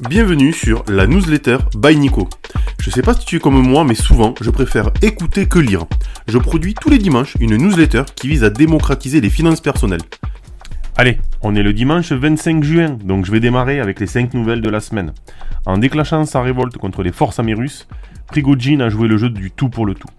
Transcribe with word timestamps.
Bienvenue 0.00 0.52
sur 0.52 0.84
la 0.88 1.06
newsletter 1.06 1.56
by 1.74 1.96
Nico. 1.96 2.28
Je 2.78 2.90
sais 2.90 3.00
pas 3.00 3.14
si 3.14 3.24
tu 3.24 3.36
es 3.36 3.38
comme 3.38 3.58
moi, 3.62 3.82
mais 3.82 3.94
souvent, 3.94 4.34
je 4.42 4.50
préfère 4.50 4.90
écouter 5.00 5.46
que 5.46 5.58
lire. 5.58 5.86
Je 6.28 6.36
produis 6.36 6.74
tous 6.74 6.90
les 6.90 6.98
dimanches 6.98 7.34
une 7.40 7.56
newsletter 7.56 8.02
qui 8.14 8.28
vise 8.28 8.44
à 8.44 8.50
démocratiser 8.50 9.22
les 9.22 9.30
finances 9.30 9.62
personnelles. 9.62 10.02
Allez, 10.98 11.18
on 11.40 11.54
est 11.54 11.62
le 11.62 11.72
dimanche 11.72 12.12
25 12.12 12.62
juin, 12.62 12.98
donc 13.04 13.24
je 13.24 13.32
vais 13.32 13.40
démarrer 13.40 13.80
avec 13.80 13.98
les 13.98 14.06
5 14.06 14.34
nouvelles 14.34 14.60
de 14.60 14.68
la 14.68 14.80
semaine. 14.80 15.14
En 15.64 15.78
déclenchant 15.78 16.26
sa 16.26 16.42
révolte 16.42 16.76
contre 16.76 17.02
les 17.02 17.12
forces 17.12 17.40
russes, 17.40 17.88
Prigogine 18.26 18.82
a 18.82 18.90
joué 18.90 19.08
le 19.08 19.16
jeu 19.16 19.30
du 19.30 19.50
tout 19.50 19.70
pour 19.70 19.86
le 19.86 19.94
tout. 19.94 20.10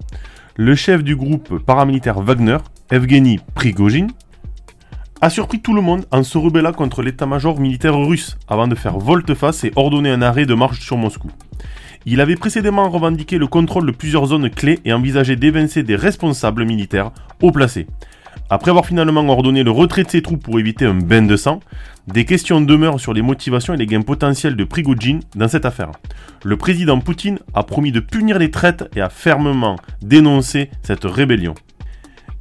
Le 0.56 0.74
chef 0.74 1.04
du 1.04 1.16
groupe 1.16 1.64
paramilitaire 1.64 2.20
Wagner, 2.20 2.58
Evgeny 2.90 3.40
Prigogine, 3.54 4.10
a 5.22 5.30
surpris 5.30 5.60
tout 5.60 5.74
le 5.74 5.82
monde 5.82 6.06
en 6.12 6.24
se 6.24 6.38
rebellant 6.38 6.74
contre 6.74 7.02
l'état-major 7.02 7.60
militaire 7.60 7.98
russe 7.98 8.38
avant 8.48 8.68
de 8.68 8.76
faire 8.76 9.00
volte-face 9.00 9.64
et 9.64 9.72
ordonner 9.76 10.12
un 10.12 10.22
arrêt 10.22 10.46
de 10.46 10.54
marche 10.54 10.80
sur 10.80 10.98
Moscou. 10.98 11.30
Il 12.06 12.22
avait 12.22 12.36
précédemment 12.36 12.90
revendiqué 12.90 13.38
le 13.38 13.48
contrôle 13.48 13.88
de 13.88 13.92
plusieurs 13.92 14.28
zones 14.28 14.50
clés 14.50 14.80
et 14.86 14.94
envisagé 14.94 15.36
d'évincer 15.36 15.84
des 15.84 15.96
responsables 15.96 16.66
militaires 16.66 17.12
haut 17.42 17.52
placés. 17.52 17.88
Après 18.50 18.70
avoir 18.70 18.86
finalement 18.86 19.28
ordonné 19.28 19.64
le 19.64 19.72
retrait 19.72 20.04
de 20.04 20.10
ses 20.10 20.22
troupes 20.22 20.44
pour 20.44 20.60
éviter 20.60 20.86
un 20.86 20.94
bain 20.94 21.24
de 21.24 21.36
sang, 21.36 21.60
des 22.08 22.24
questions 22.24 22.62
demeurent 22.62 23.00
sur 23.00 23.14
les 23.14 23.22
motivations 23.22 23.74
et 23.74 23.78
les 23.78 23.88
gains 23.88 24.04
potentiels 24.04 24.56
de 24.56 24.64
Prigogine 24.64 25.20
dans 25.36 25.50
cette 25.50 25.66
affaire. 25.66 25.92
Le 26.46 26.56
président 26.56 27.00
Poutine 27.00 27.40
a 27.54 27.64
promis 27.64 27.92
de 27.92 28.00
punir 28.00 28.40
les 28.40 28.52
traites 28.52 28.86
et 28.96 29.02
a 29.02 29.10
fermement 29.10 29.76
dénoncé 30.02 30.70
cette 30.84 31.04
rébellion. 31.04 31.56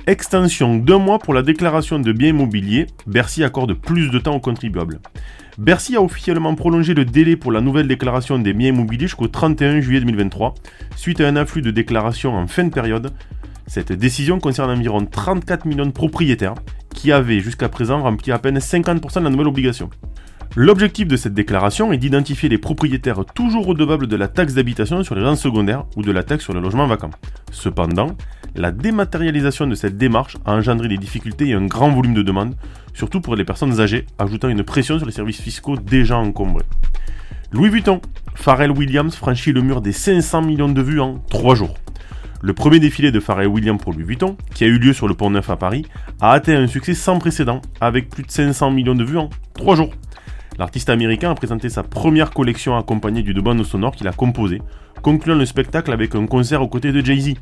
Extension 0.09 0.77
d'un 0.77 0.99
mois 0.99 1.19
pour 1.19 1.35
la 1.35 1.43
déclaration 1.43 1.99
de 1.99 2.13
biens 2.13 2.29
immobiliers, 2.29 2.87
Bercy 3.09 3.43
accorde 3.43 3.75
plus 3.75 4.09
de 4.09 4.21
temps 4.21 4.37
aux 4.37 4.41
contribuables. 4.41 5.01
Bercy 5.59 5.97
a 5.97 6.01
officiellement 6.01 6.55
prolongé 6.55 6.95
le 6.95 7.05
délai 7.05 7.35
pour 7.35 7.51
la 7.51 7.61
nouvelle 7.61 7.89
déclaration 7.89 8.39
des 8.39 8.53
biens 8.53 8.69
immobiliers 8.69 9.09
jusqu'au 9.09 9.27
31 9.27 9.81
juillet 9.81 9.99
2023, 9.99 10.55
suite 10.95 11.21
à 11.21 11.27
un 11.27 11.35
afflux 11.35 11.61
de 11.61 11.73
déclarations 11.73 12.37
en 12.37 12.47
fin 12.47 12.63
de 12.63 12.71
période. 12.71 13.11
Cette 13.67 13.91
décision 13.91 14.39
concerne 14.39 14.71
environ 14.71 15.05
34 15.05 15.65
millions 15.65 15.87
de 15.87 15.91
propriétaires 15.91 16.55
qui 16.95 17.11
avaient 17.11 17.41
jusqu'à 17.41 17.69
présent 17.69 18.01
rempli 18.01 18.31
à 18.31 18.39
peine 18.39 18.59
50% 18.59 19.19
de 19.19 19.25
la 19.25 19.31
nouvelle 19.31 19.49
obligation. 19.49 19.91
L'objectif 20.55 21.09
de 21.09 21.17
cette 21.17 21.35
déclaration 21.35 21.93
est 21.93 21.99
d'identifier 21.99 22.49
les 22.49 22.59
propriétaires 22.59 23.25
toujours 23.25 23.67
redevables 23.67 24.07
de 24.07 24.17
la 24.17 24.29
taxe 24.29 24.55
d'habitation 24.55 25.03
sur 25.03 25.17
les 25.17 25.23
gens 25.23 25.35
secondaires 25.35 25.85
ou 25.97 26.03
de 26.03 26.13
la 26.13 26.23
taxe 26.23 26.45
sur 26.45 26.53
le 26.53 26.61
logement 26.61 26.87
vacant. 26.87 27.11
Cependant, 27.51 28.17
la 28.57 28.73
dématérialisation 28.73 29.67
de 29.67 29.75
cette 29.75 29.97
démarche 29.97 30.37
a 30.45 30.55
engendré 30.55 30.89
des 30.89 30.99
difficultés 30.99 31.49
et 31.49 31.55
un 31.55 31.67
grand 31.67 31.91
volume 31.91 32.15
de 32.15 32.23
demandes, 32.23 32.55
surtout 32.95 33.21
pour 33.21 33.37
les 33.37 33.45
personnes 33.45 33.81
âgées, 33.81 34.07
ajoutant 34.19 34.49
une 34.49 34.65
pression 34.65 34.99
sur 34.99 35.07
les 35.07 35.13
services 35.13 35.41
fiscaux 35.41 35.77
déjà 35.77 36.17
encombrés. 36.17 36.65
Louis 37.53 37.71
Vuitton, 37.71 38.01
Pharrell 38.35 38.71
Williams 38.71 39.15
franchit 39.15 39.53
le 39.53 39.63
mur 39.63 39.81
des 39.81 39.93
500 39.93 40.43
millions 40.43 40.69
de 40.69 40.83
vues 40.83 41.01
en 41.01 41.19
3 41.31 41.55
jours. 41.55 41.75
Le 42.43 42.53
premier 42.53 42.81
défilé 42.81 43.11
de 43.11 43.21
Pharrell 43.21 43.49
Williams 43.49 43.81
pour 43.81 43.93
Louis 43.93 44.05
Vuitton, 44.05 44.37
qui 44.55 44.65
a 44.65 44.67
eu 44.67 44.79
lieu 44.79 44.93
sur 44.93 45.09
le 45.09 45.15
Pont 45.15 45.31
Neuf 45.31 45.49
à 45.51 45.57
Paris, 45.57 45.87
a 46.21 46.33
atteint 46.33 46.57
un 46.57 46.67
succès 46.67 46.95
sans 46.95 47.19
précédent, 47.19 47.63
avec 47.81 48.09
plus 48.11 48.25
de 48.25 48.31
500 48.31 48.71
millions 48.71 48.95
de 48.95 49.05
vues 49.05 49.19
en 49.19 49.31
3 49.55 49.77
jours. 49.77 49.93
L'artiste 50.59 50.89
américain 50.89 51.31
a 51.31 51.35
présenté 51.35 51.69
sa 51.69 51.83
première 51.83 52.31
collection 52.31 52.77
accompagnée 52.77 53.23
du 53.23 53.35
de 53.35 53.41
bande 53.41 53.63
sonore 53.65 53.95
qu'il 53.95 54.09
a 54.09 54.13
composé, 54.13 54.63
concluant 55.03 55.35
le 55.35 55.45
spectacle 55.45 55.93
avec 55.93 56.15
un 56.15 56.27
concert 56.27 56.63
aux 56.63 56.69
côtés 56.69 56.93
de 56.93 57.05
Jay-Z. 57.05 57.35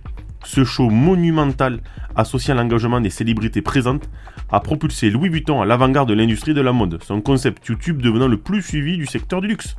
Ce 0.45 0.63
show 0.63 0.91
monumental, 0.91 1.81
associé 2.15 2.53
à 2.53 2.55
l'engagement 2.55 3.01
des 3.01 3.11
célébrités 3.11 3.63
présentes, 3.63 4.09
a 4.51 4.61
propulsé 4.61 5.11
Louis 5.11 5.31
Vuitton 5.31 5.63
à 5.63 5.65
l'avant-garde 5.65 6.09
de 6.09 6.15
l'industrie 6.15 6.55
de 6.55 6.61
la 6.61 6.73
mode, 6.73 7.03
son 7.03 7.21
concept 7.21 7.67
YouTube 7.67 8.03
devenant 8.03 8.29
le 8.29 8.37
plus 8.37 8.63
suivi 8.63 8.97
du 8.97 9.07
secteur 9.07 9.41
du 9.41 9.49
luxe. 9.49 9.77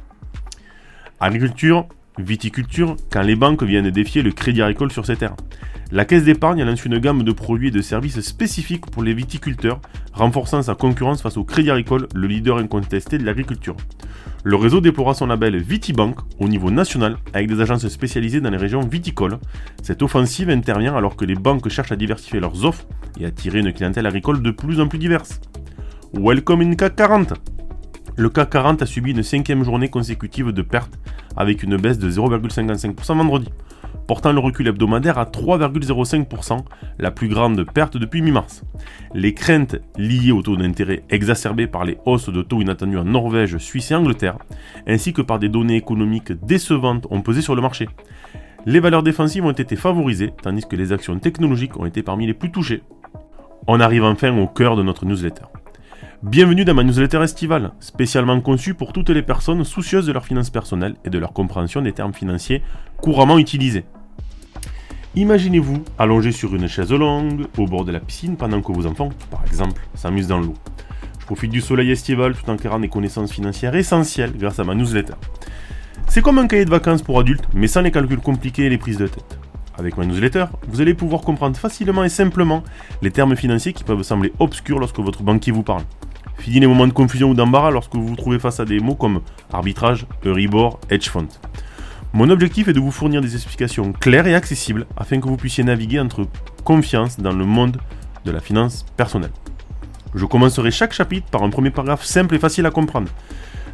Agriculture, 1.19 1.87
viticulture, 2.17 2.95
quand 3.11 3.21
les 3.21 3.35
banques 3.35 3.63
viennent 3.63 3.89
défier 3.91 4.21
le 4.21 4.31
crédit 4.31 4.61
agricole 4.61 4.91
sur 4.91 5.05
ces 5.05 5.15
terres. 5.15 5.35
La 5.91 6.03
Caisse 6.03 6.23
d'épargne 6.23 6.63
lance 6.63 6.83
une 6.83 6.97
gamme 6.97 7.23
de 7.23 7.31
produits 7.31 7.67
et 7.67 7.71
de 7.71 7.81
services 7.81 8.19
spécifiques 8.21 8.87
pour 8.87 9.03
les 9.03 9.13
viticulteurs, 9.13 9.79
renforçant 10.13 10.63
sa 10.63 10.73
concurrence 10.73 11.21
face 11.21 11.37
au 11.37 11.43
Crédit 11.43 11.69
Agricole, 11.69 12.07
le 12.15 12.27
leader 12.27 12.57
incontesté 12.57 13.19
de 13.19 13.23
l'agriculture. 13.23 13.77
Le 14.47 14.57
réseau 14.57 14.79
déploiera 14.79 15.15
son 15.15 15.25
label 15.25 15.57
Vitibank 15.57 16.17
au 16.39 16.47
niveau 16.47 16.69
national 16.69 17.17
avec 17.33 17.47
des 17.47 17.61
agences 17.61 17.87
spécialisées 17.87 18.41
dans 18.41 18.51
les 18.51 18.57
régions 18.57 18.81
viticoles. 18.81 19.39
Cette 19.81 20.03
offensive 20.03 20.51
intervient 20.51 20.95
alors 20.95 21.15
que 21.15 21.25
les 21.25 21.33
banques 21.33 21.67
cherchent 21.67 21.91
à 21.91 21.95
diversifier 21.95 22.39
leurs 22.39 22.63
offres 22.63 22.85
et 23.19 23.25
attirer 23.25 23.57
une 23.57 23.73
clientèle 23.73 24.05
agricole 24.05 24.43
de 24.43 24.51
plus 24.51 24.79
en 24.79 24.87
plus 24.87 24.99
diverse. 24.99 25.41
Welcome 26.13 26.61
in 26.61 26.75
CAC 26.75 26.95
40 26.95 27.33
Le 28.17 28.29
CAC 28.29 28.51
40 28.51 28.81
a 28.83 28.85
subi 28.85 29.13
une 29.13 29.23
cinquième 29.23 29.63
journée 29.63 29.89
consécutive 29.89 30.51
de 30.51 30.61
pertes 30.61 30.93
avec 31.35 31.63
une 31.63 31.77
baisse 31.77 31.97
de 31.97 32.11
0,55% 32.11 33.17
vendredi 33.17 33.49
portant 34.07 34.33
le 34.33 34.39
recul 34.39 34.67
hebdomadaire 34.67 35.17
à 35.17 35.25
3,05%, 35.25 36.63
la 36.99 37.11
plus 37.11 37.27
grande 37.27 37.65
perte 37.71 37.97
depuis 37.97 38.21
mi-mars. 38.21 38.63
Les 39.13 39.33
craintes 39.33 39.77
liées 39.97 40.31
au 40.31 40.41
taux 40.41 40.55
d'intérêt 40.55 41.03
exacerbé 41.09 41.67
par 41.67 41.85
les 41.85 41.97
hausses 42.05 42.29
de 42.29 42.41
taux 42.41 42.61
inattendues 42.61 42.97
en 42.97 43.05
Norvège, 43.05 43.57
Suisse 43.57 43.91
et 43.91 43.95
Angleterre, 43.95 44.37
ainsi 44.87 45.13
que 45.13 45.21
par 45.21 45.39
des 45.39 45.49
données 45.49 45.77
économiques 45.77 46.33
décevantes 46.45 47.07
ont 47.09 47.21
pesé 47.21 47.41
sur 47.41 47.55
le 47.55 47.61
marché. 47.61 47.87
Les 48.65 48.79
valeurs 48.79 49.03
défensives 49.03 49.45
ont 49.45 49.51
été 49.51 49.75
favorisées, 49.75 50.33
tandis 50.41 50.65
que 50.67 50.75
les 50.75 50.91
actions 50.91 51.19
technologiques 51.19 51.77
ont 51.79 51.85
été 51.85 52.01
parmi 52.01 52.25
les 52.25 52.33
plus 52.33 52.51
touchées. 52.51 52.81
On 53.67 53.79
arrive 53.79 54.03
enfin 54.03 54.35
au 54.37 54.47
cœur 54.47 54.75
de 54.75 54.83
notre 54.83 55.05
newsletter. 55.05 55.45
Bienvenue 56.27 56.65
dans 56.65 56.73
ma 56.73 56.83
newsletter 56.83 57.21
estivale, 57.21 57.73
spécialement 57.79 58.41
conçue 58.41 58.73
pour 58.73 58.93
toutes 58.93 59.11
les 59.11 59.21
personnes 59.21 59.63
soucieuses 59.63 60.07
de 60.07 60.11
leurs 60.11 60.25
finances 60.25 60.49
personnelles 60.49 60.95
et 61.05 61.11
de 61.11 61.19
leur 61.19 61.33
compréhension 61.33 61.83
des 61.83 61.91
termes 61.91 62.15
financiers 62.15 62.63
couramment 62.97 63.37
utilisés. 63.37 63.85
Imaginez-vous 65.13 65.83
allongé 65.99 66.31
sur 66.31 66.55
une 66.55 66.67
chaise 66.67 66.91
longue 66.91 67.45
au 67.59 67.67
bord 67.67 67.85
de 67.85 67.91
la 67.91 67.99
piscine 67.99 68.37
pendant 68.37 68.59
que 68.63 68.71
vos 68.71 68.87
enfants, 68.87 69.09
par 69.29 69.45
exemple, 69.45 69.87
s'amusent 69.93 70.27
dans 70.27 70.39
l'eau. 70.39 70.55
Je 71.19 71.27
profite 71.27 71.51
du 71.51 71.61
soleil 71.61 71.91
estival 71.91 72.33
tout 72.33 72.49
en 72.49 72.55
acquérant 72.55 72.79
des 72.79 72.89
connaissances 72.89 73.31
financières 73.31 73.75
essentielles 73.75 74.33
grâce 74.35 74.57
à 74.57 74.63
ma 74.63 74.73
newsletter. 74.73 75.13
C'est 76.07 76.23
comme 76.23 76.39
un 76.39 76.47
cahier 76.47 76.65
de 76.65 76.71
vacances 76.71 77.03
pour 77.03 77.19
adultes, 77.19 77.47
mais 77.53 77.67
sans 77.67 77.81
les 77.81 77.91
calculs 77.91 78.17
compliqués 78.17 78.65
et 78.65 78.69
les 78.69 78.79
prises 78.79 78.97
de 78.97 79.05
tête. 79.05 79.37
Avec 79.77 79.95
ma 79.95 80.05
newsletter, 80.05 80.45
vous 80.69 80.81
allez 80.81 80.95
pouvoir 80.95 81.21
comprendre 81.21 81.55
facilement 81.55 82.03
et 82.03 82.09
simplement 82.09 82.63
les 83.03 83.11
termes 83.11 83.35
financiers 83.35 83.73
qui 83.73 83.83
peuvent 83.83 84.01
sembler 84.01 84.33
obscurs 84.39 84.79
lorsque 84.79 84.99
votre 84.99 85.21
banquier 85.21 85.51
vous 85.51 85.61
parle. 85.61 85.83
Fini 86.37 86.59
les 86.59 86.67
moments 86.67 86.87
de 86.87 86.93
confusion 86.93 87.29
ou 87.29 87.33
d'embarras 87.33 87.71
lorsque 87.71 87.95
vous 87.95 88.05
vous 88.05 88.15
trouvez 88.15 88.39
face 88.39 88.59
à 88.59 88.65
des 88.65 88.79
mots 88.79 88.95
comme 88.95 89.21
arbitrage, 89.51 90.05
Euribor, 90.23 90.79
hedge 90.89 91.09
fund. 91.09 91.27
Mon 92.13 92.29
objectif 92.29 92.67
est 92.67 92.73
de 92.73 92.79
vous 92.79 92.91
fournir 92.91 93.21
des 93.21 93.35
explications 93.35 93.91
claires 93.91 94.27
et 94.27 94.35
accessibles 94.35 94.85
afin 94.95 95.19
que 95.19 95.27
vous 95.27 95.37
puissiez 95.37 95.63
naviguer 95.63 95.99
entre 95.99 96.27
confiance 96.63 97.19
dans 97.19 97.33
le 97.33 97.45
monde 97.45 97.77
de 98.23 98.31
la 98.31 98.39
finance 98.39 98.85
personnelle. 98.95 99.33
Je 100.13 100.25
commencerai 100.25 100.71
chaque 100.71 100.93
chapitre 100.93 101.27
par 101.27 101.43
un 101.43 101.49
premier 101.49 101.71
paragraphe 101.71 102.05
simple 102.05 102.35
et 102.35 102.39
facile 102.39 102.65
à 102.65 102.71
comprendre, 102.71 103.09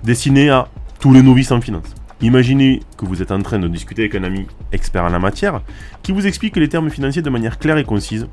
destiné 0.03 0.49
à 0.49 0.67
tous 0.99 1.13
les 1.13 1.22
novices 1.22 1.51
en 1.51 1.61
finance. 1.61 1.93
Imaginez 2.22 2.81
que 2.97 3.05
vous 3.05 3.22
êtes 3.22 3.31
en 3.31 3.41
train 3.41 3.59
de 3.59 3.67
discuter 3.67 4.03
avec 4.03 4.16
un 4.16 4.23
ami 4.23 4.45
expert 4.72 5.03
en 5.03 5.09
la 5.09 5.19
matière 5.19 5.61
qui 6.03 6.11
vous 6.11 6.28
explique 6.28 6.55
les 6.55 6.69
termes 6.69 6.89
financiers 6.89 7.23
de 7.23 7.29
manière 7.29 7.57
claire 7.59 7.78
et 7.78 7.83
concise. 7.83 8.28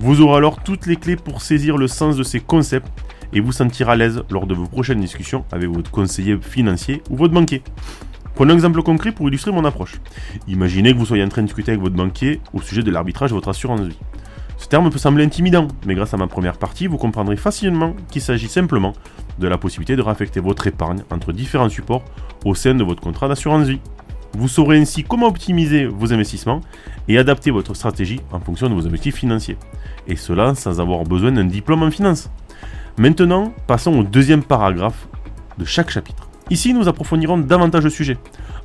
Vous 0.00 0.20
aurez 0.20 0.36
alors 0.36 0.62
toutes 0.62 0.86
les 0.86 0.94
clés 0.94 1.16
pour 1.16 1.42
saisir 1.42 1.76
le 1.76 1.88
sens 1.88 2.16
de 2.16 2.22
ces 2.22 2.38
concepts 2.38 2.86
et 3.32 3.40
vous 3.40 3.50
sentir 3.50 3.88
à 3.88 3.96
l'aise 3.96 4.22
lors 4.30 4.46
de 4.46 4.54
vos 4.54 4.66
prochaines 4.66 5.00
discussions 5.00 5.44
avec 5.50 5.68
votre 5.68 5.90
conseiller 5.90 6.38
financier 6.40 7.02
ou 7.10 7.16
votre 7.16 7.34
banquier. 7.34 7.62
Prenons 8.36 8.52
un 8.52 8.54
exemple 8.54 8.80
concret 8.84 9.10
pour 9.10 9.28
illustrer 9.28 9.50
mon 9.50 9.64
approche. 9.64 10.00
Imaginez 10.46 10.92
que 10.92 10.98
vous 10.98 11.06
soyez 11.06 11.24
en 11.24 11.28
train 11.28 11.42
de 11.42 11.48
discuter 11.48 11.72
avec 11.72 11.82
votre 11.82 11.96
banquier 11.96 12.40
au 12.52 12.62
sujet 12.62 12.84
de 12.84 12.92
l'arbitrage 12.92 13.30
de 13.30 13.34
votre 13.34 13.48
assurance 13.48 13.80
vie. 13.80 13.98
Ce 14.56 14.68
terme 14.68 14.88
peut 14.88 14.98
sembler 14.98 15.24
intimidant, 15.24 15.66
mais 15.84 15.96
grâce 15.96 16.14
à 16.14 16.16
ma 16.16 16.28
première 16.28 16.58
partie, 16.58 16.86
vous 16.86 16.96
comprendrez 16.96 17.36
facilement 17.36 17.96
qu'il 18.12 18.22
s'agit 18.22 18.48
simplement 18.48 18.92
de 19.40 19.48
la 19.48 19.58
possibilité 19.58 19.96
de 19.96 20.02
réaffecter 20.02 20.38
votre 20.38 20.68
épargne 20.68 21.02
entre 21.10 21.32
différents 21.32 21.68
supports 21.68 22.04
au 22.44 22.54
sein 22.54 22.76
de 22.76 22.84
votre 22.84 23.02
contrat 23.02 23.26
d'assurance 23.26 23.66
vie. 23.66 23.80
Vous 24.34 24.48
saurez 24.48 24.78
ainsi 24.78 25.04
comment 25.04 25.26
optimiser 25.26 25.86
vos 25.86 26.12
investissements 26.12 26.60
et 27.08 27.18
adapter 27.18 27.50
votre 27.50 27.74
stratégie 27.74 28.20
en 28.30 28.40
fonction 28.40 28.68
de 28.68 28.74
vos 28.74 28.86
objectifs 28.86 29.16
financiers. 29.16 29.56
Et 30.06 30.16
cela 30.16 30.54
sans 30.54 30.80
avoir 30.80 31.04
besoin 31.04 31.32
d'un 31.32 31.44
diplôme 31.44 31.82
en 31.82 31.90
finance. 31.90 32.30
Maintenant, 32.98 33.52
passons 33.66 33.98
au 33.98 34.02
deuxième 34.02 34.42
paragraphe 34.42 35.08
de 35.56 35.64
chaque 35.64 35.90
chapitre. 35.90 36.28
Ici, 36.50 36.72
nous 36.72 36.88
approfondirons 36.88 37.38
davantage 37.38 37.84
le 37.84 37.90
sujet, 37.90 38.16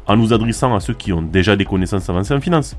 en 0.08 0.16
nous 0.16 0.34
adressant 0.34 0.76
à 0.76 0.80
ceux 0.80 0.94
qui 0.94 1.12
ont 1.12 1.22
déjà 1.22 1.56
des 1.56 1.66
connaissances 1.66 2.10
avancées 2.10 2.34
en 2.34 2.42
finance. 2.42 2.76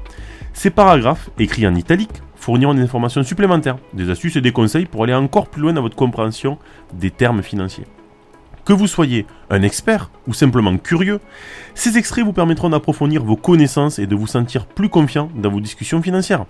Ces 0.52 0.70
paragraphes, 0.70 1.30
écrits 1.38 1.66
en 1.66 1.74
italique, 1.74 2.22
fourniront 2.36 2.74
des 2.74 2.82
informations 2.82 3.22
supplémentaires, 3.22 3.76
des 3.92 4.10
astuces 4.10 4.36
et 4.36 4.40
des 4.40 4.52
conseils 4.52 4.86
pour 4.86 5.04
aller 5.04 5.14
encore 5.14 5.48
plus 5.48 5.62
loin 5.62 5.72
dans 5.72 5.82
votre 5.82 5.96
compréhension 5.96 6.58
des 6.92 7.10
termes 7.10 7.42
financiers. 7.42 7.86
Que 8.64 8.72
vous 8.72 8.86
soyez 8.86 9.26
un 9.50 9.62
expert 9.62 10.10
ou 10.26 10.32
simplement 10.32 10.76
curieux, 10.78 11.20
ces 11.74 11.98
extraits 11.98 12.24
vous 12.24 12.32
permettront 12.32 12.70
d'approfondir 12.70 13.22
vos 13.22 13.36
connaissances 13.36 13.98
et 13.98 14.06
de 14.06 14.16
vous 14.16 14.26
sentir 14.26 14.64
plus 14.64 14.88
confiant 14.88 15.30
dans 15.34 15.50
vos 15.50 15.60
discussions 15.60 16.00
financières. 16.00 16.46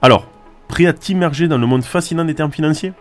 Alors, 0.00 0.28
prêt 0.68 0.86
à 0.86 0.94
t'immerger 0.94 1.48
dans 1.48 1.58
le 1.58 1.66
monde 1.66 1.84
fascinant 1.84 2.24
des 2.24 2.34
termes 2.34 2.52
financiers? 2.52 2.94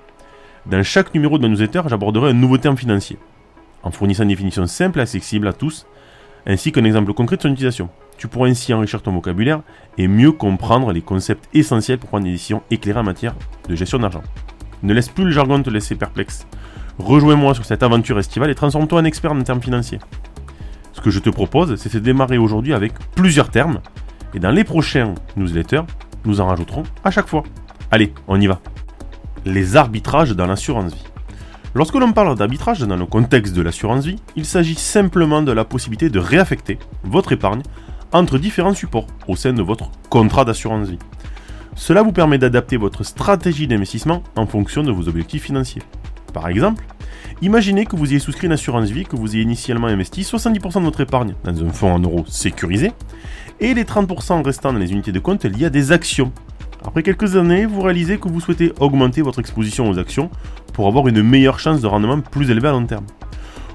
Dans 0.65 0.83
chaque 0.83 1.13
numéro 1.13 1.37
de 1.37 1.43
ma 1.43 1.47
newsletter, 1.47 1.83
j'aborderai 1.87 2.31
un 2.31 2.33
nouveau 2.33 2.57
terme 2.57 2.77
financier. 2.77 3.17
en 3.83 3.91
fournissant 3.91 4.23
une 4.23 4.29
définition 4.29 4.67
simple 4.67 4.99
et 4.99 5.01
accessible 5.01 5.47
à 5.47 5.53
tous, 5.53 5.87
ainsi 6.45 6.71
qu'un 6.71 6.83
exemple 6.83 7.13
concret 7.13 7.37
de 7.37 7.41
son 7.41 7.51
utilisation. 7.51 7.89
Tu 8.17 8.27
pourras 8.27 8.49
ainsi 8.49 8.73
enrichir 8.73 9.01
ton 9.01 9.11
vocabulaire 9.13 9.61
et 9.97 10.07
mieux 10.07 10.31
comprendre 10.31 10.91
les 10.91 11.01
concepts 11.01 11.49
essentiels 11.55 11.97
pour 11.97 12.09
prendre 12.09 12.25
des 12.25 12.31
décisions 12.31 12.61
éclairées 12.69 12.99
en 12.99 13.03
matière 13.03 13.35
de 13.67 13.75
gestion 13.75 13.99
d'argent. 13.99 14.21
Ne 14.83 14.93
laisse 14.93 15.09
plus 15.09 15.25
le 15.25 15.31
jargon 15.31 15.61
te 15.63 15.69
laisser 15.69 15.95
perplexe. 15.95 16.45
Rejoins-moi 17.01 17.55
sur 17.55 17.65
cette 17.65 17.81
aventure 17.81 18.19
estivale 18.19 18.51
et 18.51 18.55
transforme-toi 18.55 19.01
en 19.01 19.05
expert 19.05 19.31
en 19.31 19.41
termes 19.41 19.61
financiers. 19.61 19.97
Ce 20.93 21.01
que 21.01 21.09
je 21.09 21.19
te 21.19 21.31
propose, 21.31 21.75
c'est 21.77 21.91
de 21.93 21.99
démarrer 21.99 22.37
aujourd'hui 22.37 22.73
avec 22.73 22.93
plusieurs 23.15 23.49
termes, 23.49 23.81
et 24.35 24.39
dans 24.39 24.51
les 24.51 24.63
prochains 24.63 25.15
newsletters, 25.35 25.81
nous 26.25 26.41
en 26.41 26.45
rajouterons 26.45 26.83
à 27.03 27.09
chaque 27.09 27.27
fois. 27.27 27.43
Allez, 27.89 28.13
on 28.27 28.39
y 28.39 28.45
va. 28.45 28.59
Les 29.45 29.75
arbitrages 29.75 30.35
dans 30.35 30.45
l'assurance 30.45 30.93
vie. 30.93 31.07
Lorsque 31.73 31.95
l'on 31.95 32.11
parle 32.13 32.37
d'arbitrage 32.37 32.81
dans 32.81 32.95
le 32.95 33.05
contexte 33.07 33.55
de 33.55 33.63
l'assurance 33.63 34.05
vie, 34.05 34.19
il 34.35 34.45
s'agit 34.45 34.75
simplement 34.75 35.41
de 35.41 35.51
la 35.51 35.65
possibilité 35.65 36.09
de 36.09 36.19
réaffecter 36.19 36.77
votre 37.03 37.31
épargne 37.31 37.63
entre 38.11 38.37
différents 38.37 38.75
supports 38.75 39.07
au 39.27 39.35
sein 39.35 39.53
de 39.53 39.63
votre 39.63 39.89
contrat 40.09 40.45
d'assurance 40.45 40.89
vie. 40.89 40.99
Cela 41.75 42.03
vous 42.03 42.11
permet 42.11 42.37
d'adapter 42.37 42.77
votre 42.77 43.03
stratégie 43.03 43.67
d'investissement 43.67 44.21
en 44.35 44.45
fonction 44.45 44.83
de 44.83 44.91
vos 44.91 45.07
objectifs 45.07 45.43
financiers. 45.43 45.81
Par 46.33 46.47
exemple, 46.47 46.85
imaginez 47.41 47.85
que 47.85 47.95
vous 47.95 48.11
ayez 48.11 48.19
souscrit 48.19 48.47
une 48.47 48.53
assurance 48.53 48.89
vie, 48.89 49.05
que 49.05 49.15
vous 49.15 49.35
ayez 49.35 49.43
initialement 49.43 49.87
investi 49.87 50.21
70% 50.21 50.79
de 50.79 50.85
votre 50.85 51.01
épargne 51.01 51.35
dans 51.43 51.63
un 51.63 51.69
fonds 51.69 51.93
en 51.93 51.99
euros 51.99 52.23
sécurisé, 52.27 52.91
et 53.59 53.73
les 53.73 53.83
30% 53.83 54.43
restants 54.43 54.73
dans 54.73 54.79
les 54.79 54.91
unités 54.91 55.11
de 55.11 55.19
compte 55.19 55.45
liés 55.45 55.65
à 55.65 55.69
des 55.69 55.91
actions. 55.91 56.31
Après 56.85 57.03
quelques 57.03 57.35
années, 57.35 57.65
vous 57.65 57.81
réalisez 57.81 58.17
que 58.17 58.27
vous 58.27 58.39
souhaitez 58.39 58.73
augmenter 58.79 59.21
votre 59.21 59.39
exposition 59.39 59.89
aux 59.89 59.99
actions 59.99 60.29
pour 60.73 60.87
avoir 60.87 61.07
une 61.07 61.21
meilleure 61.21 61.59
chance 61.59 61.81
de 61.81 61.87
rendement 61.87 62.21
plus 62.21 62.49
élevée 62.49 62.69
à 62.69 62.71
long 62.71 62.85
terme. 62.85 63.05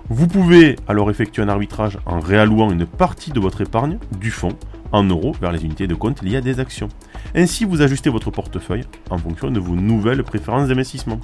Vous 0.09 0.29
pouvez 0.29 0.77
alors 0.87 1.11
effectuer 1.11 1.43
un 1.43 1.49
arbitrage 1.49 1.99
en 2.07 2.21
réallouant 2.21 2.71
une 2.71 2.87
partie 2.87 3.33
de 3.33 3.41
votre 3.41 3.61
épargne 3.61 3.99
du 4.21 4.31
fonds 4.31 4.57
en 4.93 5.03
euros 5.03 5.35
vers 5.41 5.53
les 5.53 5.65
unités 5.65 5.87
de 5.87 5.95
compte 5.95 6.23
liées 6.23 6.37
à 6.37 6.41
des 6.41 6.61
actions. 6.61 6.89
Ainsi, 7.35 7.65
vous 7.65 7.83
ajustez 7.83 8.11
votre 8.11 8.31
portefeuille 8.31 8.85
en 9.11 9.19
fonction 9.19 9.51
de 9.51 9.59
vos 9.59 9.75
nouvelles 9.75 10.23
préférences 10.23 10.69
d'investissement. 10.69 11.21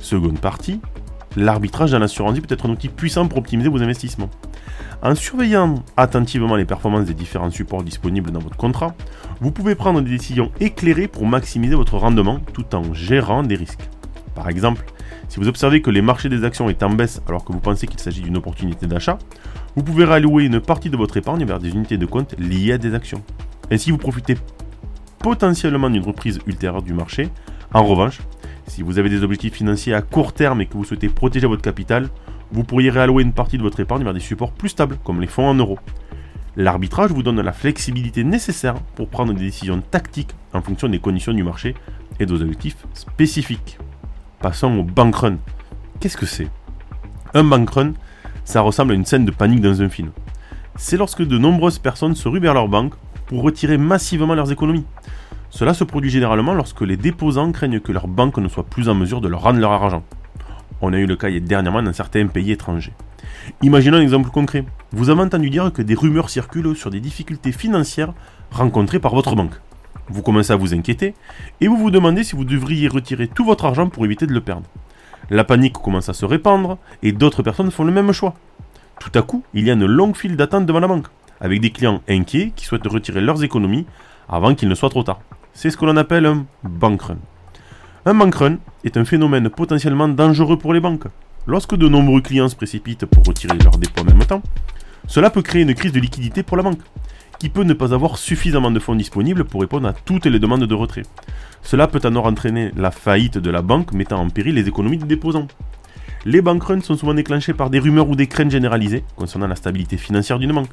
Seconde 0.00 0.40
partie, 0.40 0.80
l'arbitrage 1.36 1.92
dans 1.92 1.98
l'assurance 1.98 2.34
vie 2.34 2.40
peut 2.40 2.52
être 2.52 2.66
un 2.66 2.70
outil 2.70 2.88
puissant 2.88 3.28
pour 3.28 3.38
optimiser 3.38 3.68
vos 3.68 3.82
investissements. 3.82 4.30
En 5.02 5.14
surveillant 5.14 5.76
attentivement 5.96 6.56
les 6.56 6.64
performances 6.64 7.04
des 7.04 7.14
différents 7.14 7.50
supports 7.50 7.82
disponibles 7.82 8.30
dans 8.30 8.40
votre 8.40 8.56
contrat, 8.56 8.94
vous 9.40 9.52
pouvez 9.52 9.74
prendre 9.74 10.00
des 10.00 10.10
décisions 10.10 10.50
éclairées 10.58 11.06
pour 11.06 11.26
maximiser 11.26 11.74
votre 11.74 11.96
rendement 11.96 12.40
tout 12.52 12.74
en 12.74 12.94
gérant 12.94 13.42
des 13.42 13.56
risques. 13.56 13.88
Par 14.34 14.48
exemple, 14.48 14.84
si 15.28 15.38
vous 15.38 15.48
observez 15.48 15.82
que 15.82 15.90
les 15.90 16.02
marchés 16.02 16.30
des 16.30 16.44
actions 16.44 16.70
est 16.70 16.82
en 16.82 16.90
baisse 16.90 17.20
alors 17.28 17.44
que 17.44 17.52
vous 17.52 17.60
pensez 17.60 17.86
qu'il 17.86 18.00
s'agit 18.00 18.22
d'une 18.22 18.38
opportunité 18.38 18.86
d'achat, 18.86 19.18
vous 19.76 19.82
pouvez 19.82 20.04
réallouer 20.04 20.44
une 20.44 20.60
partie 20.60 20.90
de 20.90 20.96
votre 20.96 21.18
épargne 21.18 21.44
vers 21.44 21.58
des 21.58 21.70
unités 21.70 21.98
de 21.98 22.06
compte 22.06 22.34
liées 22.38 22.72
à 22.72 22.78
des 22.78 22.94
actions. 22.94 23.22
Ainsi, 23.70 23.90
vous 23.90 23.98
profitez 23.98 24.36
potentiellement 25.18 25.90
d'une 25.90 26.04
reprise 26.04 26.40
ultérieure 26.46 26.82
du 26.82 26.94
marché. 26.94 27.28
En 27.72 27.84
revanche, 27.84 28.20
si 28.70 28.82
vous 28.82 29.00
avez 29.00 29.08
des 29.08 29.24
objectifs 29.24 29.54
financiers 29.54 29.94
à 29.94 30.00
court 30.00 30.32
terme 30.32 30.60
et 30.60 30.66
que 30.66 30.74
vous 30.74 30.84
souhaitez 30.84 31.08
protéger 31.08 31.48
votre 31.48 31.60
capital, 31.60 32.08
vous 32.52 32.62
pourriez 32.62 32.88
réallouer 32.88 33.24
une 33.24 33.32
partie 33.32 33.58
de 33.58 33.62
votre 33.62 33.80
épargne 33.80 34.04
vers 34.04 34.14
des 34.14 34.20
supports 34.20 34.52
plus 34.52 34.68
stables, 34.68 34.96
comme 35.02 35.20
les 35.20 35.26
fonds 35.26 35.48
en 35.48 35.54
euros. 35.54 35.78
L'arbitrage 36.56 37.10
vous 37.10 37.24
donne 37.24 37.40
la 37.40 37.52
flexibilité 37.52 38.22
nécessaire 38.22 38.74
pour 38.94 39.08
prendre 39.08 39.34
des 39.34 39.40
décisions 39.40 39.80
tactiques 39.80 40.34
en 40.52 40.62
fonction 40.62 40.88
des 40.88 41.00
conditions 41.00 41.32
du 41.32 41.42
marché 41.42 41.74
et 42.20 42.26
de 42.26 42.32
vos 42.32 42.42
objectifs 42.42 42.76
spécifiques. 42.94 43.78
Passons 44.38 44.78
au 44.78 44.84
bank 44.84 45.16
run. 45.16 45.38
Qu'est-ce 45.98 46.16
que 46.16 46.26
c'est? 46.26 46.48
Un 47.34 47.42
bank 47.42 47.70
run, 47.70 47.92
ça 48.44 48.60
ressemble 48.60 48.92
à 48.92 48.94
une 48.94 49.04
scène 49.04 49.24
de 49.24 49.32
panique 49.32 49.62
dans 49.62 49.82
un 49.82 49.88
film. 49.88 50.10
C'est 50.76 50.96
lorsque 50.96 51.26
de 51.26 51.38
nombreuses 51.38 51.80
personnes 51.80 52.14
se 52.14 52.28
ruent 52.28 52.40
vers 52.40 52.54
leur 52.54 52.68
banque 52.68 52.94
pour 53.26 53.42
retirer 53.42 53.78
massivement 53.78 54.34
leurs 54.34 54.52
économies. 54.52 54.86
Cela 55.50 55.74
se 55.74 55.84
produit 55.84 56.10
généralement 56.10 56.54
lorsque 56.54 56.80
les 56.80 56.96
déposants 56.96 57.50
craignent 57.50 57.80
que 57.80 57.92
leur 57.92 58.06
banque 58.06 58.38
ne 58.38 58.48
soit 58.48 58.64
plus 58.64 58.88
en 58.88 58.94
mesure 58.94 59.20
de 59.20 59.28
leur 59.28 59.42
rendre 59.42 59.58
leur 59.58 59.72
argent. 59.72 60.04
On 60.80 60.92
a 60.92 60.98
eu 60.98 61.06
le 61.06 61.16
cas 61.16 61.28
dernièrement 61.40 61.82
dans 61.82 61.92
certains 61.92 62.26
pays 62.28 62.52
étrangers. 62.52 62.94
Imaginons 63.60 63.98
un 63.98 64.02
exemple 64.02 64.30
concret. 64.30 64.64
Vous 64.92 65.10
avez 65.10 65.20
entendu 65.20 65.50
dire 65.50 65.72
que 65.72 65.82
des 65.82 65.94
rumeurs 65.94 66.30
circulent 66.30 66.76
sur 66.76 66.90
des 66.90 67.00
difficultés 67.00 67.52
financières 67.52 68.14
rencontrées 68.50 69.00
par 69.00 69.14
votre 69.14 69.34
banque. 69.34 69.54
Vous 70.08 70.22
commencez 70.22 70.52
à 70.52 70.56
vous 70.56 70.72
inquiéter 70.72 71.14
et 71.60 71.68
vous 71.68 71.76
vous 71.76 71.90
demandez 71.90 72.24
si 72.24 72.36
vous 72.36 72.44
devriez 72.44 72.88
retirer 72.88 73.28
tout 73.28 73.44
votre 73.44 73.64
argent 73.64 73.88
pour 73.88 74.04
éviter 74.04 74.26
de 74.26 74.32
le 74.32 74.40
perdre. 74.40 74.66
La 75.30 75.44
panique 75.44 75.74
commence 75.74 76.08
à 76.08 76.14
se 76.14 76.24
répandre 76.24 76.78
et 77.02 77.12
d'autres 77.12 77.42
personnes 77.42 77.70
font 77.70 77.84
le 77.84 77.92
même 77.92 78.12
choix. 78.12 78.34
Tout 79.00 79.12
à 79.18 79.22
coup, 79.22 79.44
il 79.52 79.66
y 79.66 79.70
a 79.70 79.74
une 79.74 79.86
longue 79.86 80.16
file 80.16 80.36
d'attente 80.36 80.66
devant 80.66 80.80
la 80.80 80.88
banque, 80.88 81.06
avec 81.40 81.60
des 81.60 81.70
clients 81.70 82.02
inquiets 82.08 82.52
qui 82.54 82.64
souhaitent 82.64 82.86
retirer 82.86 83.20
leurs 83.20 83.42
économies 83.44 83.86
avant 84.28 84.54
qu'il 84.54 84.68
ne 84.68 84.74
soit 84.74 84.90
trop 84.90 85.02
tard. 85.02 85.20
C'est 85.52 85.70
ce 85.70 85.76
que 85.76 85.84
l'on 85.84 85.96
appelle 85.96 86.26
un 86.26 86.46
bank 86.62 87.02
run. 87.02 87.18
Un 88.06 88.14
bank 88.14 88.34
run 88.34 88.56
est 88.84 88.96
un 88.96 89.04
phénomène 89.04 89.50
potentiellement 89.50 90.08
dangereux 90.08 90.58
pour 90.58 90.72
les 90.72 90.80
banques. 90.80 91.04
Lorsque 91.46 91.76
de 91.76 91.88
nombreux 91.88 92.20
clients 92.20 92.48
se 92.48 92.56
précipitent 92.56 93.06
pour 93.06 93.24
retirer 93.24 93.58
leurs 93.58 93.76
dépôts 93.76 94.02
en 94.02 94.04
même 94.04 94.24
temps, 94.24 94.42
cela 95.06 95.30
peut 95.30 95.42
créer 95.42 95.62
une 95.62 95.74
crise 95.74 95.92
de 95.92 96.00
liquidité 96.00 96.42
pour 96.42 96.56
la 96.56 96.62
banque, 96.62 96.80
qui 97.38 97.48
peut 97.48 97.64
ne 97.64 97.74
pas 97.74 97.92
avoir 97.92 98.16
suffisamment 98.18 98.70
de 98.70 98.78
fonds 98.78 98.94
disponibles 98.94 99.44
pour 99.44 99.60
répondre 99.60 99.88
à 99.88 99.92
toutes 99.92 100.26
les 100.26 100.38
demandes 100.38 100.64
de 100.64 100.74
retrait. 100.74 101.02
Cela 101.62 101.88
peut 101.88 102.00
alors 102.04 102.26
entraîner 102.26 102.70
la 102.76 102.90
faillite 102.90 103.38
de 103.38 103.50
la 103.50 103.62
banque, 103.62 103.92
mettant 103.92 104.20
en 104.20 104.28
péril 104.28 104.54
les 104.54 104.68
économies 104.68 104.98
des 104.98 105.06
déposants. 105.06 105.48
Les 106.24 106.42
bank 106.42 106.62
runs 106.62 106.82
sont 106.82 106.96
souvent 106.96 107.14
déclenchés 107.14 107.54
par 107.54 107.70
des 107.70 107.78
rumeurs 107.78 108.08
ou 108.08 108.14
des 108.14 108.26
craintes 108.26 108.50
généralisées 108.50 109.04
concernant 109.16 109.46
la 109.46 109.56
stabilité 109.56 109.96
financière 109.96 110.38
d'une 110.38 110.52
banque. 110.52 110.68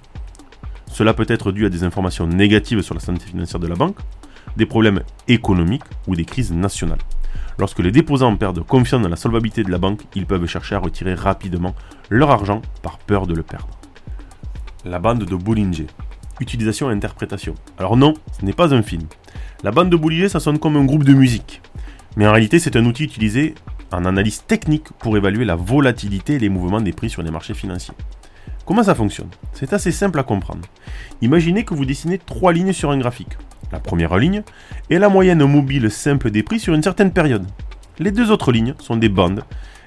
Cela 0.91 1.13
peut 1.13 1.25
être 1.29 1.51
dû 1.51 1.65
à 1.65 1.69
des 1.69 1.83
informations 1.83 2.27
négatives 2.27 2.81
sur 2.81 2.93
la 2.93 2.99
santé 2.99 3.25
financière 3.25 3.59
de 3.59 3.67
la 3.67 3.75
banque, 3.75 3.97
des 4.57 4.65
problèmes 4.65 5.03
économiques 5.27 5.83
ou 6.07 6.15
des 6.15 6.25
crises 6.25 6.51
nationales. 6.51 6.99
Lorsque 7.59 7.79
les 7.79 7.91
déposants 7.91 8.35
perdent 8.35 8.65
confiance 8.65 9.01
dans 9.01 9.09
la 9.09 9.15
solvabilité 9.15 9.63
de 9.63 9.71
la 9.71 9.77
banque, 9.77 10.01
ils 10.15 10.25
peuvent 10.25 10.45
chercher 10.45 10.75
à 10.75 10.79
retirer 10.79 11.13
rapidement 11.13 11.75
leur 12.09 12.31
argent 12.31 12.61
par 12.81 12.97
peur 12.97 13.27
de 13.27 13.33
le 13.33 13.43
perdre. 13.43 13.69
La 14.83 14.99
bande 14.99 15.23
de 15.23 15.35
Bollinger. 15.35 15.87
Utilisation 16.39 16.89
et 16.89 16.93
interprétation. 16.93 17.55
Alors 17.77 17.97
non, 17.97 18.13
ce 18.37 18.45
n'est 18.45 18.53
pas 18.53 18.73
un 18.73 18.81
film. 18.81 19.03
La 19.63 19.71
bande 19.71 19.89
de 19.89 19.95
Bollinger, 19.95 20.29
ça 20.29 20.39
sonne 20.39 20.59
comme 20.59 20.75
un 20.75 20.85
groupe 20.85 21.03
de 21.03 21.13
musique. 21.13 21.61
Mais 22.15 22.27
en 22.27 22.31
réalité, 22.31 22.59
c'est 22.59 22.75
un 22.75 22.85
outil 22.85 23.03
utilisé 23.03 23.55
en 23.91 24.05
analyse 24.05 24.43
technique 24.45 24.91
pour 24.99 25.17
évaluer 25.17 25.45
la 25.45 25.55
volatilité 25.55 26.33
et 26.33 26.39
les 26.39 26.49
mouvements 26.49 26.81
des 26.81 26.93
prix 26.93 27.09
sur 27.09 27.23
les 27.23 27.31
marchés 27.31 27.53
financiers. 27.53 27.93
Comment 28.65 28.83
ça 28.83 28.95
fonctionne? 28.95 29.29
C'est 29.53 29.73
assez 29.73 29.91
simple 29.91 30.19
à 30.19 30.23
comprendre. 30.23 30.67
Imaginez 31.21 31.63
que 31.63 31.73
vous 31.73 31.85
dessinez 31.85 32.17
trois 32.17 32.53
lignes 32.53 32.73
sur 32.73 32.91
un 32.91 32.97
graphique. 32.97 33.37
La 33.71 33.79
première 33.79 34.17
ligne 34.17 34.43
est 34.89 34.99
la 34.99 35.09
moyenne 35.09 35.43
mobile 35.45 35.91
simple 35.91 36.31
des 36.31 36.43
prix 36.43 36.59
sur 36.59 36.73
une 36.73 36.83
certaine 36.83 37.11
période. 37.11 37.45
Les 37.99 38.11
deux 38.11 38.31
autres 38.31 38.51
lignes 38.51 38.75
sont 38.79 38.95
des 38.95 39.09
bandes 39.09 39.43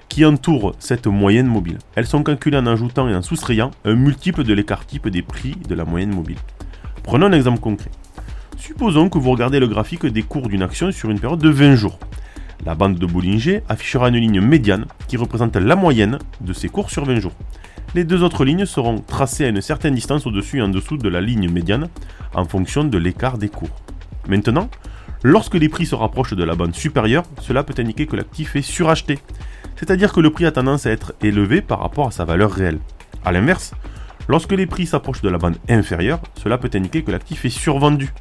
qui 0.09 0.25
entourent 0.25 0.75
cette 0.79 1.07
moyenne 1.07 1.47
mobile. 1.47 1.79
Elles 1.95 2.07
sont 2.07 2.23
calculées 2.23 2.59
en 2.59 2.67
ajoutant 2.67 3.09
et 3.09 3.15
en 3.15 3.23
soustrayant 3.23 3.71
un 3.85 3.95
multiple 3.95 4.45
de 4.45 4.53
l'écart 4.53 4.85
type 4.85 5.09
des 5.09 5.23
prix 5.23 5.57
de 5.69 5.75
la 5.75 5.85
moyenne 5.85 6.15
mobile. 6.15 6.39
Prenons 7.05 7.27
un 7.27 7.33
exemple 7.33 7.61
concret. 7.61 7.91
Supposons 8.59 9.09
que 9.09 9.19
vous 9.19 9.31
regardez 9.31 9.61
le 9.61 9.69
graphique 9.69 10.05
des 10.05 10.23
cours 10.23 10.49
d'une 10.49 10.63
action 10.63 10.93
sur 10.93 11.11
une 11.11 11.21
période 11.21 11.41
de 11.41 11.49
20 11.49 11.77
jours. 11.77 11.99
La 12.67 12.75
bande 12.75 12.97
de 12.97 13.07
Bollinger 13.07 13.63
affichera 13.69 14.11
une 14.11 14.17
ligne 14.17 14.41
médiane 14.41 14.85
qui 15.09 15.17
représente 15.17 15.57
la 15.57 15.77
moyenne 15.77 16.19
de 16.43 16.53
ces 16.53 16.69
cours 16.69 16.91
sur 16.91 17.07
20 17.07 17.21
jours. 17.21 17.33
Les 17.95 18.05
deux 18.05 18.23
autres 18.23 18.45
lignes 18.45 18.67
seront 18.67 18.99
tracées 18.99 19.47
à 19.47 19.49
une 19.49 19.63
certaine 19.63 19.95
distance 19.95 20.27
au-dessus 20.27 20.59
et 20.59 20.63
en 20.63 20.69
dessous 20.69 20.99
de 20.99 21.09
la 21.09 21.21
ligne 21.21 21.51
médiane 21.51 21.89
en 22.35 22.45
fonction 22.45 22.85
de 22.85 22.99
l'écart 22.99 23.39
des 23.39 23.49
cours. 23.49 23.71
Maintenant, 24.29 24.69
lorsque 25.23 25.55
les 25.55 25.71
prix 25.71 25.87
se 25.87 25.95
rapprochent 25.95 26.35
de 26.35 26.45
la 26.45 26.55
bande 26.55 26.75
supérieure, 26.75 27.25
cela 27.41 27.65
peut 27.65 27.75
indiquer 27.81 28.07
que 28.07 28.17
l'actif 28.17 28.55
est 28.57 28.63
suracheté, 28.63 29.19
c'est-à-dire 29.77 30.13
que 30.13 30.21
le 30.21 30.31
prix 30.31 30.45
a 30.45 30.53
tendance 30.53 30.87
à 30.87 30.91
être 30.91 31.15
élevé 31.23 31.63
par 31.63 31.81
rapport 31.81 32.09
à 32.09 32.11
sa 32.11 32.27
valeur 32.27 32.53
réelle. 32.53 32.79
A 33.25 33.33
l'inverse, 33.33 33.73
lorsque 34.29 34.53
les 34.53 34.67
prix 34.67 34.87
s'approchent 34.87 35.23
de 35.23 35.31
la 35.31 35.39
bande 35.39 35.57
inférieure, 35.69 36.21
cela 36.37 36.59
peut 36.59 36.71
indiquer 36.75 37.03
que 37.03 37.11
l'actif 37.11 37.47
est 37.47 37.51
survendu, 37.51 38.13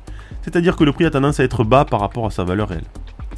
c'est-à-dire 0.42 0.78
que 0.78 0.86
le 0.86 0.94
prix 0.94 1.06
a 1.06 1.12
tendance 1.12 1.42
à 1.42 1.44
être 1.44 1.66
bas 1.66 1.84
par 1.84 2.00
rapport 2.00 2.26
à 2.26 2.32
sa 2.32 2.46
valeur 2.46 2.70
réelle. 2.70 2.86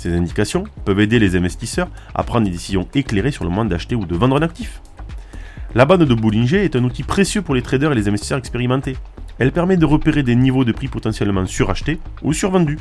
Ces 0.01 0.15
indications 0.15 0.63
peuvent 0.83 0.99
aider 0.99 1.19
les 1.19 1.35
investisseurs 1.35 1.87
à 2.15 2.23
prendre 2.23 2.45
des 2.45 2.51
décisions 2.51 2.87
éclairées 2.95 3.29
sur 3.29 3.43
le 3.43 3.51
moment 3.51 3.65
d'acheter 3.65 3.93
ou 3.93 4.03
de 4.03 4.15
vendre 4.15 4.35
un 4.35 4.41
actif. 4.41 4.81
La 5.75 5.85
bande 5.85 6.05
de 6.05 6.13
Bollinger 6.15 6.63
est 6.63 6.75
un 6.75 6.83
outil 6.83 7.03
précieux 7.03 7.43
pour 7.43 7.53
les 7.53 7.61
traders 7.61 7.91
et 7.91 7.95
les 7.95 8.07
investisseurs 8.07 8.39
expérimentés. 8.39 8.97
Elle 9.37 9.51
permet 9.51 9.77
de 9.77 9.85
repérer 9.85 10.23
des 10.23 10.35
niveaux 10.35 10.65
de 10.65 10.71
prix 10.71 10.87
potentiellement 10.87 11.45
surachetés 11.45 11.99
ou 12.23 12.33
survendus, 12.33 12.79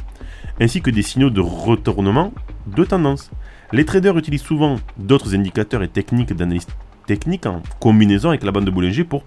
ainsi 0.63 0.81
que 0.81 0.89
des 0.89 1.03
signaux 1.03 1.29
de 1.29 1.43
retournement 1.43 2.33
de 2.67 2.85
tendance. 2.85 3.31
Les 3.71 3.85
traders 3.85 4.17
utilisent 4.17 4.41
souvent 4.41 4.77
d'autres 4.97 5.35
indicateurs 5.35 5.83
et 5.83 5.89
techniques 5.89 6.33
d'analyse 6.33 6.69
technique 7.07 7.45
en 7.45 7.61
combinaison 7.81 8.31
avec 8.31 8.45
la 8.45 8.51
bande 8.51 8.65
de 8.65 8.71
Bollinger 8.71 9.05
pour 9.05 9.25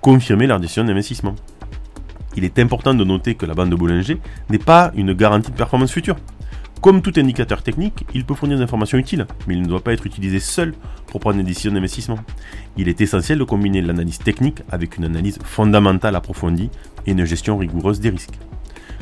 confirmer 0.00 0.46
leur 0.46 0.60
décision 0.60 0.84
d'investissement. 0.84 1.34
Il 2.36 2.44
est 2.44 2.58
important 2.58 2.94
de 2.94 3.04
noter 3.04 3.34
que 3.34 3.44
la 3.44 3.52
bande 3.52 3.68
de 3.68 3.76
Bollinger 3.76 4.16
n'est 4.48 4.56
pas 4.56 4.92
une 4.96 5.12
garantie 5.12 5.50
de 5.50 5.56
performance 5.56 5.92
future. 5.92 6.16
Comme 6.84 7.00
tout 7.00 7.14
indicateur 7.16 7.62
technique, 7.62 8.04
il 8.12 8.26
peut 8.26 8.34
fournir 8.34 8.58
des 8.58 8.62
informations 8.62 8.98
utiles, 8.98 9.26
mais 9.46 9.54
il 9.54 9.62
ne 9.62 9.66
doit 9.66 9.82
pas 9.82 9.94
être 9.94 10.04
utilisé 10.04 10.38
seul 10.38 10.74
pour 11.06 11.18
prendre 11.18 11.38
des 11.38 11.42
décisions 11.42 11.72
d'investissement. 11.72 12.18
Il 12.76 12.90
est 12.90 13.00
essentiel 13.00 13.38
de 13.38 13.44
combiner 13.44 13.80
l'analyse 13.80 14.18
technique 14.18 14.58
avec 14.70 14.98
une 14.98 15.06
analyse 15.06 15.38
fondamentale 15.44 16.14
approfondie 16.14 16.68
et 17.06 17.12
une 17.12 17.24
gestion 17.24 17.56
rigoureuse 17.56 18.00
des 18.00 18.10
risques. 18.10 18.38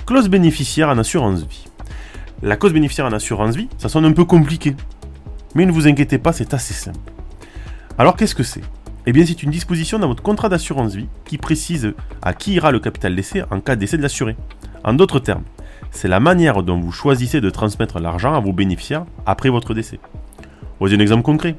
Clause 0.07 0.29
bénéficiaire 0.29 0.91
en 0.91 0.99
assurance 0.99 1.41
vie. 1.43 1.65
La 2.41 2.57
clause 2.57 2.73
bénéficiaire 2.73 3.07
en 3.07 3.13
assurance 3.13 3.57
vie, 3.57 3.69
ça 3.79 3.89
sonne 3.89 4.05
un 4.05 4.13
peu 4.13 4.25
compliqué. 4.25 4.77
Mais 5.57 5.67
ne 5.67 5.73
vous 5.73 5.89
inquiétez 5.89 6.19
pas, 6.19 6.33
c'est 6.33 6.55
assez 6.55 6.75
simple. 6.75 7.01
Alors 7.99 8.15
qu'est-ce 8.17 8.37
que 8.37 8.45
c'est? 8.45 8.63
Eh 9.07 9.13
bien 9.13 9.27
c'est 9.27 9.43
une 9.43 9.51
disposition 9.51 9.99
dans 9.99 10.07
votre 10.07 10.23
contrat 10.23 10.49
d'assurance 10.49 10.95
vie 10.95 11.09
qui 11.25 11.37
précise 11.37 11.95
à 12.23 12.33
qui 12.33 12.53
ira 12.53 12.71
le 12.71 12.79
capital 12.79 13.17
d'essai 13.17 13.43
en 13.51 13.59
cas 13.59 13.75
d'essai 13.75 13.97
de 13.97 14.03
l'assuré. 14.03 14.37
En 14.85 14.95
d'autres 14.95 15.19
termes, 15.19 15.43
c'est 15.93 16.09
la 16.09 16.21
manière 16.21 16.63
dont 16.63 16.81
vous 16.81 16.91
choisissez 16.91 17.41
de 17.41 17.51
transmettre 17.51 18.01
l'argent 18.01 18.35
à 18.35 18.41
vos 18.41 18.53
bénéficiaires 18.53 19.05
après 19.27 19.51
votre 19.51 19.75
décès. 19.75 20.01
Voici 20.81 20.97
un 20.97 21.01
exemple 21.01 21.23
concret. 21.23 21.55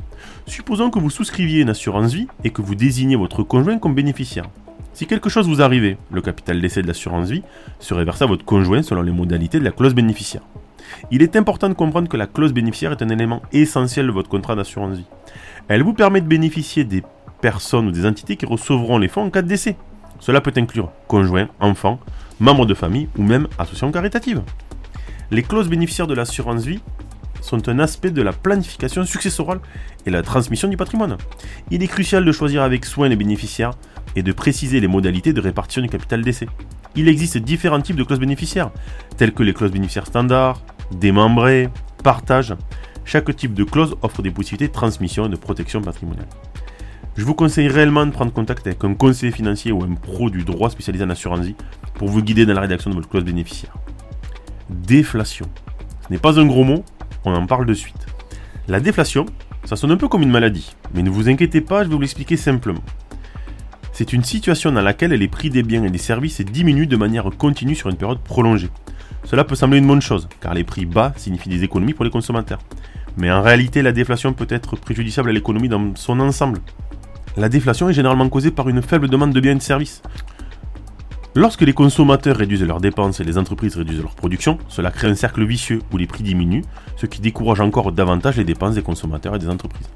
Supposons 0.47 0.89
que 0.89 0.99
vous 0.99 1.09
souscriviez 1.09 1.61
une 1.61 1.69
assurance 1.69 2.13
vie 2.13 2.27
et 2.43 2.49
que 2.49 2.61
vous 2.61 2.75
désignez 2.75 3.15
votre 3.15 3.43
conjoint 3.43 3.77
comme 3.77 3.93
bénéficiaire. 3.93 4.49
Si 4.91 5.05
quelque 5.07 5.29
chose 5.29 5.47
vous 5.47 5.61
arrivait, 5.61 5.97
le 6.11 6.21
capital 6.21 6.59
d'essai 6.59 6.81
de 6.81 6.87
l'assurance 6.87 7.29
vie 7.29 7.43
serait 7.79 8.05
versé 8.05 8.25
à 8.25 8.27
votre 8.27 8.43
conjoint 8.43 8.83
selon 8.83 9.01
les 9.01 9.11
modalités 9.11 9.59
de 9.59 9.63
la 9.63 9.71
clause 9.71 9.95
bénéficiaire. 9.95 10.41
Il 11.09 11.21
est 11.21 11.35
important 11.35 11.69
de 11.69 11.73
comprendre 11.73 12.09
que 12.09 12.17
la 12.17 12.27
clause 12.27 12.53
bénéficiaire 12.53 12.91
est 12.91 13.01
un 13.01 13.09
élément 13.09 13.41
essentiel 13.53 14.07
de 14.07 14.11
votre 14.11 14.29
contrat 14.29 14.55
d'assurance 14.55 14.97
vie. 14.97 15.07
Elle 15.67 15.83
vous 15.83 15.93
permet 15.93 16.21
de 16.21 16.27
bénéficier 16.27 16.83
des 16.83 17.03
personnes 17.39 17.87
ou 17.87 17.91
des 17.91 18.05
entités 18.05 18.35
qui 18.35 18.45
recevront 18.45 18.97
les 18.97 19.07
fonds 19.07 19.23
en 19.23 19.29
cas 19.29 19.41
de 19.41 19.47
décès. 19.47 19.77
Cela 20.19 20.41
peut 20.41 20.53
inclure 20.55 20.91
conjoint, 21.07 21.47
enfants, 21.59 21.99
membres 22.43 22.65
de 22.65 22.73
famille 22.73 23.07
ou 23.17 23.23
même 23.23 23.47
associations 23.57 23.91
caritatives. 23.91 24.41
Les 25.31 25.43
clauses 25.43 25.69
bénéficiaires 25.69 26.07
de 26.07 26.13
l'assurance 26.13 26.65
vie 26.65 26.81
sont 27.41 27.69
un 27.69 27.79
aspect 27.79 28.11
de 28.11 28.21
la 28.21 28.33
planification 28.33 29.05
successorale 29.05 29.59
et 30.05 30.11
la 30.11 30.21
transmission 30.21 30.67
du 30.67 30.77
patrimoine. 30.77 31.17
Il 31.71 31.81
est 31.81 31.87
crucial 31.87 32.23
de 32.25 32.31
choisir 32.31 32.61
avec 32.61 32.85
soin 32.85 33.07
les 33.07 33.15
bénéficiaires 33.15 33.71
et 34.17 34.23
de 34.23 34.31
préciser 34.33 34.81
les 34.81 34.87
modalités 34.87 35.31
de 35.31 35.41
répartition 35.41 35.81
du 35.81 35.89
capital 35.89 36.21
d'essai. 36.21 36.47
Il 36.95 37.07
existe 37.07 37.37
différents 37.37 37.81
types 37.81 37.95
de 37.95 38.03
clauses 38.03 38.19
bénéficiaires, 38.19 38.71
telles 39.17 39.33
que 39.33 39.41
les 39.41 39.53
clauses 39.53 39.71
bénéficiaires 39.71 40.07
standards, 40.07 40.61
démembrées, 40.91 41.69
partage. 42.03 42.53
Chaque 43.05 43.33
type 43.35 43.53
de 43.53 43.63
clause 43.63 43.95
offre 44.01 44.21
des 44.21 44.31
possibilités 44.31 44.67
de 44.67 44.73
transmission 44.73 45.25
et 45.25 45.29
de 45.29 45.37
protection 45.37 45.81
patrimoniale. 45.81 46.27
Je 47.15 47.25
vous 47.25 47.35
conseille 47.35 47.67
réellement 47.67 48.07
de 48.07 48.11
prendre 48.11 48.33
contact 48.33 48.65
avec 48.65 48.83
un 48.83 48.95
conseiller 48.95 49.31
financier 49.31 49.71
ou 49.71 49.83
un 49.83 49.93
pro 49.93 50.31
du 50.31 50.43
droit 50.43 50.71
spécialisé 50.71 51.03
en 51.03 51.11
assurance 51.11 51.45
vie 51.45 51.55
pour 51.93 52.07
vous 52.07 52.23
guider 52.23 52.47
dans 52.47 52.55
la 52.55 52.61
rédaction 52.61 52.89
de 52.89 52.95
votre 52.95 53.07
clause 53.07 53.23
bénéficiaire. 53.23 53.75
Déflation. 54.69 55.45
Ce 56.01 56.11
n'est 56.11 56.17
pas 56.17 56.39
un 56.39 56.45
gros 56.45 56.63
mot, 56.63 56.83
on 57.23 57.35
en 57.35 57.45
parle 57.45 57.67
de 57.67 57.73
suite. 57.75 58.07
La 58.67 58.79
déflation, 58.79 59.27
ça 59.63 59.75
sonne 59.75 59.91
un 59.91 59.97
peu 59.97 60.07
comme 60.07 60.23
une 60.23 60.31
maladie, 60.31 60.75
mais 60.95 61.03
ne 61.03 61.11
vous 61.11 61.29
inquiétez 61.29 61.61
pas, 61.61 61.83
je 61.83 61.89
vais 61.89 61.93
vous 61.93 62.01
l'expliquer 62.01 62.35
simplement. 62.35 62.83
C'est 63.91 64.11
une 64.11 64.23
situation 64.23 64.71
dans 64.71 64.81
laquelle 64.81 65.11
les 65.11 65.27
prix 65.27 65.51
des 65.51 65.61
biens 65.61 65.83
et 65.83 65.91
des 65.91 65.99
services 65.99 66.41
diminuent 66.41 66.87
de 66.87 66.97
manière 66.97 67.29
continue 67.37 67.75
sur 67.75 67.89
une 67.89 67.95
période 67.95 68.21
prolongée. 68.21 68.71
Cela 69.23 69.43
peut 69.43 69.55
sembler 69.55 69.77
une 69.77 69.87
bonne 69.87 70.01
chose, 70.01 70.27
car 70.41 70.55
les 70.55 70.63
prix 70.63 70.87
bas 70.87 71.13
signifient 71.15 71.49
des 71.49 71.63
économies 71.63 71.93
pour 71.93 72.05
les 72.05 72.11
consommateurs. 72.11 72.59
Mais 73.17 73.31
en 73.31 73.43
réalité, 73.43 73.83
la 73.83 73.91
déflation 73.91 74.33
peut 74.33 74.47
être 74.49 74.75
préjudiciable 74.75 75.29
à 75.29 75.33
l'économie 75.33 75.69
dans 75.69 75.95
son 75.95 76.19
ensemble. 76.19 76.59
La 77.35 77.49
déflation 77.49 77.89
est 77.89 77.93
généralement 77.93 78.29
causée 78.29 78.51
par 78.51 78.69
une 78.69 78.83
faible 78.83 79.09
demande 79.09 79.33
de 79.33 79.39
biens 79.39 79.53
et 79.53 79.55
de 79.55 79.61
services. 79.61 80.03
Lorsque 81.35 81.61
les 81.61 81.73
consommateurs 81.73 82.37
réduisent 82.37 82.63
leurs 82.63 82.79
dépenses 82.79 83.19
et 83.19 83.23
les 83.23 83.39
entreprises 83.39 83.75
réduisent 83.75 84.03
leur 84.03 84.13
production, 84.13 84.59
cela 84.67 84.91
crée 84.91 85.07
un 85.07 85.15
cercle 85.15 85.43
vicieux 85.43 85.81
où 85.91 85.97
les 85.97 86.05
prix 86.05 86.21
diminuent, 86.21 86.61
ce 86.95 87.07
qui 87.07 87.21
décourage 87.21 87.59
encore 87.59 87.91
davantage 87.91 88.37
les 88.37 88.43
dépenses 88.43 88.75
des 88.75 88.83
consommateurs 88.83 89.35
et 89.35 89.39
des 89.39 89.49
entreprises. 89.49 89.89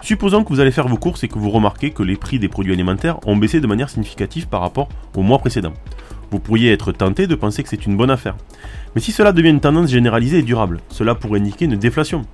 Supposons 0.00 0.44
que 0.44 0.48
vous 0.48 0.60
allez 0.60 0.70
faire 0.70 0.88
vos 0.88 0.96
courses 0.96 1.24
et 1.24 1.28
que 1.28 1.38
vous 1.38 1.50
remarquez 1.50 1.90
que 1.90 2.02
les 2.02 2.16
prix 2.16 2.38
des 2.38 2.48
produits 2.48 2.72
alimentaires 2.72 3.18
ont 3.26 3.36
baissé 3.36 3.60
de 3.60 3.66
manière 3.66 3.90
significative 3.90 4.48
par 4.48 4.62
rapport 4.62 4.88
au 5.14 5.20
mois 5.20 5.38
précédent. 5.38 5.74
Vous 6.30 6.38
pourriez 6.38 6.72
être 6.72 6.90
tenté 6.90 7.26
de 7.26 7.34
penser 7.34 7.62
que 7.62 7.68
c'est 7.68 7.84
une 7.84 7.98
bonne 7.98 8.10
affaire. 8.10 8.34
Mais 8.94 9.02
si 9.02 9.12
cela 9.12 9.32
devient 9.32 9.50
une 9.50 9.60
tendance 9.60 9.90
généralisée 9.90 10.38
et 10.38 10.42
durable, 10.42 10.80
cela 10.88 11.14
pourrait 11.14 11.40
indiquer 11.40 11.66
une 11.66 11.76
déflation. 11.76 12.24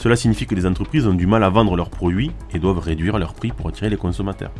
Cela 0.00 0.16
signifie 0.16 0.46
que 0.46 0.54
les 0.54 0.64
entreprises 0.64 1.06
ont 1.06 1.12
du 1.12 1.26
mal 1.26 1.44
à 1.44 1.50
vendre 1.50 1.76
leurs 1.76 1.90
produits 1.90 2.30
et 2.54 2.58
doivent 2.58 2.78
réduire 2.78 3.18
leurs 3.18 3.34
prix 3.34 3.52
pour 3.52 3.68
attirer 3.68 3.90
les 3.90 3.98
consommateurs. 3.98 4.50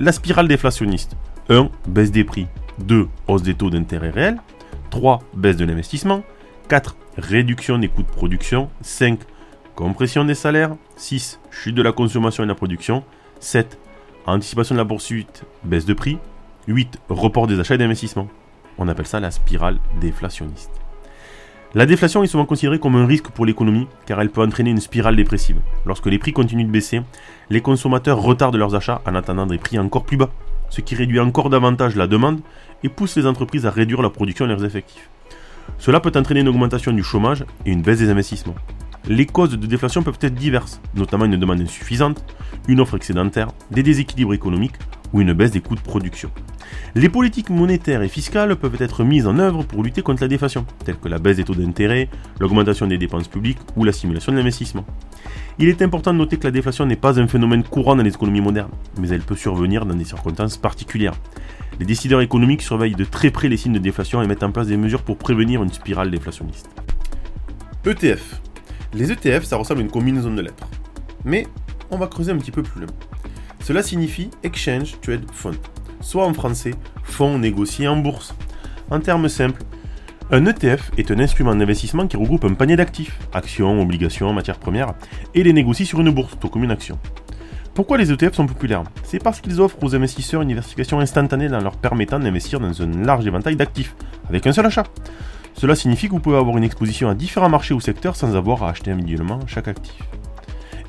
La 0.00 0.10
spirale 0.10 0.48
déflationniste. 0.48 1.18
1. 1.50 1.68
Baisse 1.86 2.12
des 2.12 2.24
prix. 2.24 2.46
2. 2.78 3.08
Hausse 3.28 3.42
des 3.42 3.52
taux 3.52 3.68
d'intérêt 3.68 4.08
réels. 4.08 4.38
3. 4.88 5.22
Baisse 5.34 5.58
de 5.58 5.66
l'investissement. 5.66 6.22
4. 6.68 6.96
Réduction 7.18 7.76
des 7.76 7.88
coûts 7.88 8.04
de 8.04 8.08
production. 8.08 8.70
5. 8.80 9.20
Compression 9.74 10.24
des 10.24 10.34
salaires. 10.34 10.74
6. 10.96 11.38
Chute 11.50 11.74
de 11.74 11.82
la 11.82 11.92
consommation 11.92 12.42
et 12.42 12.46
de 12.46 12.52
la 12.52 12.56
production. 12.56 13.04
7. 13.40 13.78
Anticipation 14.24 14.76
de 14.76 14.80
la 14.80 14.86
poursuite. 14.86 15.44
Baisse 15.62 15.84
de 15.84 15.92
prix. 15.92 16.16
8. 16.68 17.00
Report 17.10 17.48
des 17.48 17.60
achats 17.60 17.74
et 17.74 17.78
d'investissements. 17.78 18.28
On 18.78 18.88
appelle 18.88 19.06
ça 19.06 19.20
la 19.20 19.30
spirale 19.30 19.76
déflationniste. 20.00 20.85
La 21.76 21.84
déflation 21.84 22.22
est 22.22 22.26
souvent 22.26 22.46
considérée 22.46 22.78
comme 22.78 22.96
un 22.96 23.04
risque 23.04 23.28
pour 23.28 23.44
l'économie 23.44 23.86
car 24.06 24.18
elle 24.18 24.30
peut 24.30 24.40
entraîner 24.40 24.70
une 24.70 24.80
spirale 24.80 25.14
dépressive. 25.14 25.58
Lorsque 25.84 26.06
les 26.06 26.18
prix 26.18 26.32
continuent 26.32 26.64
de 26.64 26.70
baisser, 26.70 27.02
les 27.50 27.60
consommateurs 27.60 28.18
retardent 28.18 28.56
leurs 28.56 28.74
achats 28.74 29.02
en 29.04 29.14
attendant 29.14 29.44
des 29.44 29.58
prix 29.58 29.78
encore 29.78 30.06
plus 30.06 30.16
bas, 30.16 30.30
ce 30.70 30.80
qui 30.80 30.94
réduit 30.94 31.20
encore 31.20 31.50
davantage 31.50 31.94
la 31.94 32.06
demande 32.06 32.40
et 32.82 32.88
pousse 32.88 33.14
les 33.18 33.26
entreprises 33.26 33.66
à 33.66 33.70
réduire 33.70 34.00
leur 34.00 34.12
production 34.12 34.46
et 34.46 34.48
leurs 34.48 34.64
effectifs. 34.64 35.10
Cela 35.76 36.00
peut 36.00 36.12
entraîner 36.16 36.40
une 36.40 36.48
augmentation 36.48 36.92
du 36.92 37.02
chômage 37.02 37.44
et 37.66 37.72
une 37.72 37.82
baisse 37.82 37.98
des 37.98 38.08
investissements. 38.08 38.56
Les 39.06 39.26
causes 39.26 39.50
de 39.50 39.66
déflation 39.66 40.02
peuvent 40.02 40.18
être 40.22 40.34
diverses, 40.34 40.80
notamment 40.94 41.26
une 41.26 41.36
demande 41.36 41.60
insuffisante, 41.60 42.24
une 42.68 42.80
offre 42.80 42.96
excédentaire, 42.96 43.48
des 43.70 43.82
déséquilibres 43.82 44.32
économiques 44.32 44.78
ou 45.16 45.22
une 45.22 45.32
baisse 45.32 45.50
des 45.50 45.60
coûts 45.60 45.74
de 45.74 45.80
production. 45.80 46.30
Les 46.94 47.08
politiques 47.08 47.48
monétaires 47.48 48.02
et 48.02 48.08
fiscales 48.08 48.54
peuvent 48.54 48.76
être 48.80 49.02
mises 49.02 49.26
en 49.26 49.38
œuvre 49.38 49.62
pour 49.64 49.82
lutter 49.82 50.02
contre 50.02 50.20
la 50.20 50.28
déflation, 50.28 50.66
telles 50.84 50.98
que 50.98 51.08
la 51.08 51.18
baisse 51.18 51.38
des 51.38 51.44
taux 51.44 51.54
d'intérêt, 51.54 52.10
l'augmentation 52.38 52.86
des 52.86 52.98
dépenses 52.98 53.26
publiques 53.26 53.58
ou 53.76 53.84
la 53.84 53.92
stimulation 53.92 54.30
de 54.32 54.36
l'investissement. 54.36 54.84
Il 55.58 55.70
est 55.70 55.80
important 55.80 56.12
de 56.12 56.18
noter 56.18 56.36
que 56.36 56.44
la 56.44 56.50
déflation 56.50 56.84
n'est 56.84 56.96
pas 56.96 57.18
un 57.18 57.26
phénomène 57.28 57.64
courant 57.64 57.96
dans 57.96 58.02
les 58.02 58.10
économies 58.10 58.42
modernes, 58.42 58.72
mais 59.00 59.08
elle 59.08 59.22
peut 59.22 59.36
survenir 59.36 59.86
dans 59.86 59.94
des 59.94 60.04
circonstances 60.04 60.58
particulières. 60.58 61.14
Les 61.80 61.86
décideurs 61.86 62.20
économiques 62.20 62.60
surveillent 62.60 62.94
de 62.94 63.04
très 63.04 63.30
près 63.30 63.48
les 63.48 63.56
signes 63.56 63.72
de 63.72 63.78
déflation 63.78 64.20
et 64.20 64.26
mettent 64.26 64.42
en 64.42 64.52
place 64.52 64.66
des 64.66 64.76
mesures 64.76 65.02
pour 65.02 65.16
prévenir 65.16 65.62
une 65.62 65.72
spirale 65.72 66.10
déflationniste. 66.10 66.68
ETF. 67.86 68.42
Les 68.92 69.10
ETF, 69.10 69.44
ça 69.44 69.56
ressemble 69.56 69.80
à 69.80 69.84
une 69.84 69.90
combinaison 69.90 70.34
de 70.34 70.42
lettres. 70.42 70.68
Mais 71.24 71.46
on 71.90 71.96
va 71.96 72.06
creuser 72.06 72.32
un 72.32 72.36
petit 72.36 72.50
peu 72.50 72.62
plus 72.62 72.82
loin. 72.82 72.90
Cela 73.66 73.82
signifie 73.82 74.30
Exchange 74.44 75.00
Trade 75.00 75.28
Fund, 75.32 75.56
soit 76.00 76.24
en 76.24 76.32
français 76.32 76.70
fonds 77.02 77.36
négociés 77.36 77.88
en 77.88 77.96
bourse. 77.96 78.32
En 78.92 79.00
termes 79.00 79.28
simples, 79.28 79.60
un 80.30 80.46
ETF 80.46 80.92
est 80.96 81.10
un 81.10 81.18
instrument 81.18 81.56
d'investissement 81.56 82.06
qui 82.06 82.16
regroupe 82.16 82.44
un 82.44 82.54
panier 82.54 82.76
d'actifs, 82.76 83.18
actions, 83.32 83.82
obligations, 83.82 84.32
matières 84.32 84.60
premières, 84.60 84.94
et 85.34 85.42
les 85.42 85.52
négocie 85.52 85.84
sur 85.84 86.00
une 86.00 86.10
bourse, 86.10 86.38
tout 86.38 86.48
comme 86.48 86.62
une 86.62 86.70
action. 86.70 86.96
Pourquoi 87.74 87.98
les 87.98 88.12
ETF 88.12 88.34
sont 88.36 88.46
populaires? 88.46 88.84
C'est 89.02 89.20
parce 89.20 89.40
qu'ils 89.40 89.60
offrent 89.60 89.82
aux 89.82 89.96
investisseurs 89.96 90.42
une 90.42 90.48
diversification 90.48 91.00
instantanée 91.00 91.48
en 91.48 91.60
leur 91.60 91.76
permettant 91.76 92.20
d'investir 92.20 92.60
dans 92.60 92.80
un 92.80 93.02
large 93.02 93.26
éventail 93.26 93.56
d'actifs, 93.56 93.96
avec 94.28 94.46
un 94.46 94.52
seul 94.52 94.66
achat. 94.66 94.84
Cela 95.54 95.74
signifie 95.74 96.06
que 96.06 96.12
vous 96.12 96.20
pouvez 96.20 96.36
avoir 96.36 96.56
une 96.56 96.62
exposition 96.62 97.08
à 97.08 97.16
différents 97.16 97.48
marchés 97.48 97.74
ou 97.74 97.80
secteurs 97.80 98.14
sans 98.14 98.36
avoir 98.36 98.62
à 98.62 98.70
acheter 98.70 98.92
individuellement 98.92 99.40
chaque 99.48 99.66
actif. 99.66 100.04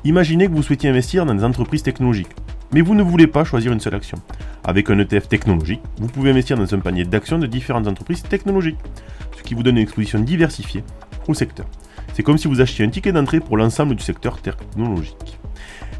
Imaginez 0.04 0.46
que 0.46 0.52
vous 0.52 0.62
souhaitiez 0.62 0.88
investir 0.88 1.26
dans 1.26 1.34
des 1.34 1.42
entreprises 1.42 1.82
technologiques, 1.82 2.30
mais 2.72 2.80
vous 2.80 2.94
ne 2.94 3.02
voulez 3.02 3.26
pas 3.26 3.44
choisir 3.44 3.72
une 3.72 3.80
seule 3.80 3.94
action. 3.94 4.18
Avec 4.64 4.90
un 4.90 4.98
ETF 4.98 5.28
technologique, 5.28 5.80
vous 5.98 6.08
pouvez 6.08 6.30
investir 6.30 6.56
dans 6.56 6.74
un 6.74 6.78
panier 6.78 7.04
d'actions 7.04 7.38
de 7.38 7.46
différentes 7.46 7.88
entreprises 7.88 8.22
technologiques, 8.22 8.78
ce 9.36 9.42
qui 9.42 9.54
vous 9.54 9.62
donne 9.62 9.76
une 9.76 9.82
exposition 9.82 10.18
diversifiée 10.18 10.84
au 11.26 11.34
secteur. 11.34 11.66
C'est 12.14 12.22
comme 12.22 12.38
si 12.38 12.48
vous 12.48 12.60
achetiez 12.60 12.84
un 12.84 12.90
ticket 12.90 13.12
d'entrée 13.12 13.40
pour 13.40 13.56
l'ensemble 13.56 13.94
du 13.94 14.02
secteur 14.02 14.40
technologique. 14.40 15.38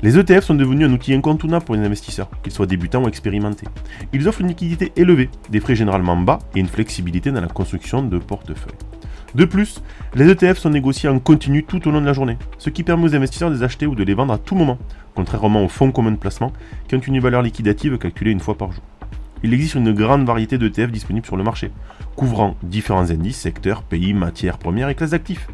Les 0.02 0.16
ETF 0.16 0.44
sont 0.44 0.54
devenus 0.54 0.86
un 0.86 0.92
outil 0.92 1.12
incontournable 1.14 1.64
pour 1.64 1.74
les 1.74 1.84
investisseurs, 1.84 2.30
qu'ils 2.42 2.52
soient 2.52 2.66
débutants 2.66 3.02
ou 3.02 3.08
expérimentés. 3.08 3.66
Ils 4.12 4.28
offrent 4.28 4.42
une 4.42 4.48
liquidité 4.48 4.92
élevée, 4.96 5.28
des 5.50 5.60
frais 5.60 5.74
généralement 5.74 6.16
bas 6.16 6.38
et 6.54 6.60
une 6.60 6.68
flexibilité 6.68 7.32
dans 7.32 7.40
la 7.40 7.48
construction 7.48 8.02
de 8.02 8.18
portefeuilles. 8.18 8.87
De 9.34 9.44
plus, 9.44 9.82
les 10.14 10.30
ETF 10.30 10.58
sont 10.58 10.70
négociés 10.70 11.08
en 11.08 11.18
continu 11.18 11.62
tout 11.62 11.86
au 11.86 11.90
long 11.90 12.00
de 12.00 12.06
la 12.06 12.14
journée, 12.14 12.38
ce 12.56 12.70
qui 12.70 12.82
permet 12.82 13.04
aux 13.04 13.14
investisseurs 13.14 13.50
de 13.50 13.56
les 13.56 13.62
acheter 13.62 13.86
ou 13.86 13.94
de 13.94 14.02
les 14.02 14.14
vendre 14.14 14.32
à 14.32 14.38
tout 14.38 14.54
moment, 14.54 14.78
contrairement 15.14 15.64
aux 15.64 15.68
fonds 15.68 15.92
communs 15.92 16.12
de 16.12 16.16
placement 16.16 16.52
qui 16.88 16.94
ont 16.94 17.00
une 17.00 17.20
valeur 17.20 17.42
liquidative 17.42 17.98
calculée 17.98 18.30
une 18.30 18.40
fois 18.40 18.56
par 18.56 18.72
jour. 18.72 18.82
Il 19.42 19.52
existe 19.52 19.74
une 19.74 19.92
grande 19.92 20.26
variété 20.26 20.58
d'ETF 20.58 20.90
disponibles 20.90 21.26
sur 21.26 21.36
le 21.36 21.44
marché, 21.44 21.70
couvrant 22.16 22.56
différents 22.62 23.10
indices, 23.10 23.36
secteurs, 23.36 23.82
pays, 23.82 24.14
matières 24.14 24.58
premières 24.58 24.88
et 24.88 24.94
classes 24.94 25.10
d'actifs. 25.10 25.46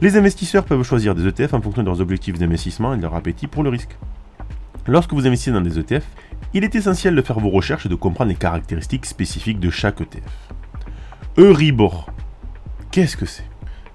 Les 0.00 0.16
investisseurs 0.16 0.64
peuvent 0.64 0.82
choisir 0.82 1.14
des 1.14 1.26
ETF 1.26 1.54
en 1.54 1.62
fonction 1.62 1.82
de 1.82 1.86
leurs 1.86 2.00
objectifs 2.00 2.38
d'investissement 2.38 2.94
et 2.94 2.96
de 2.96 3.02
leur 3.02 3.14
appétit 3.14 3.46
pour 3.46 3.62
le 3.62 3.70
risque. 3.70 3.96
Lorsque 4.86 5.12
vous 5.12 5.26
investissez 5.26 5.52
dans 5.52 5.60
des 5.60 5.78
ETF, 5.78 6.04
il 6.52 6.64
est 6.64 6.74
essentiel 6.74 7.14
de 7.14 7.22
faire 7.22 7.38
vos 7.38 7.48
recherches 7.48 7.86
et 7.86 7.88
de 7.88 7.94
comprendre 7.94 8.28
les 8.28 8.36
caractéristiques 8.36 9.06
spécifiques 9.06 9.60
de 9.60 9.70
chaque 9.70 10.00
ETF. 10.00 10.22
Euribor. 11.38 12.10
Qu'est-ce 12.94 13.16
que 13.16 13.26
c'est? 13.26 13.50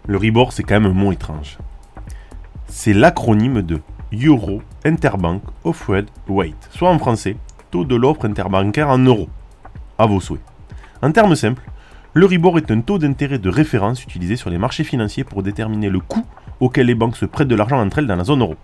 Le 0.07 0.17
RIBOR, 0.17 0.51
c'est 0.51 0.63
quand 0.63 0.77
même 0.77 0.91
un 0.91 0.93
mot 0.93 1.13
étrange. 1.13 1.57
C'est 2.67 2.91
l'acronyme 2.91 3.61
de 3.61 3.79
Euro 4.11 4.61
Interbank 4.83 5.41
Offered 5.63 6.07
Rate, 6.27 6.67
soit 6.69 6.89
en 6.89 6.99
français, 6.99 7.37
taux 7.71 7.85
de 7.85 7.95
l'offre 7.95 8.25
interbancaire 8.25 8.89
en 8.89 8.97
euros. 8.97 9.29
À 9.97 10.05
vos 10.05 10.19
souhaits. 10.19 10.41
En 11.01 11.13
termes 11.13 11.37
simples, 11.37 11.63
le 12.13 12.25
RIBOR 12.25 12.57
est 12.57 12.71
un 12.71 12.81
taux 12.81 12.99
d'intérêt 12.99 13.39
de 13.39 13.47
référence 13.49 14.03
utilisé 14.03 14.35
sur 14.35 14.49
les 14.49 14.57
marchés 14.57 14.83
financiers 14.83 15.23
pour 15.23 15.43
déterminer 15.43 15.89
le 15.89 16.01
coût 16.01 16.25
auquel 16.59 16.87
les 16.87 16.95
banques 16.95 17.15
se 17.15 17.25
prêtent 17.25 17.47
de 17.47 17.55
l'argent 17.55 17.79
entre 17.79 17.99
elles 17.99 18.07
dans 18.07 18.17
la 18.17 18.25
zone 18.25 18.41
euro. 18.41 18.57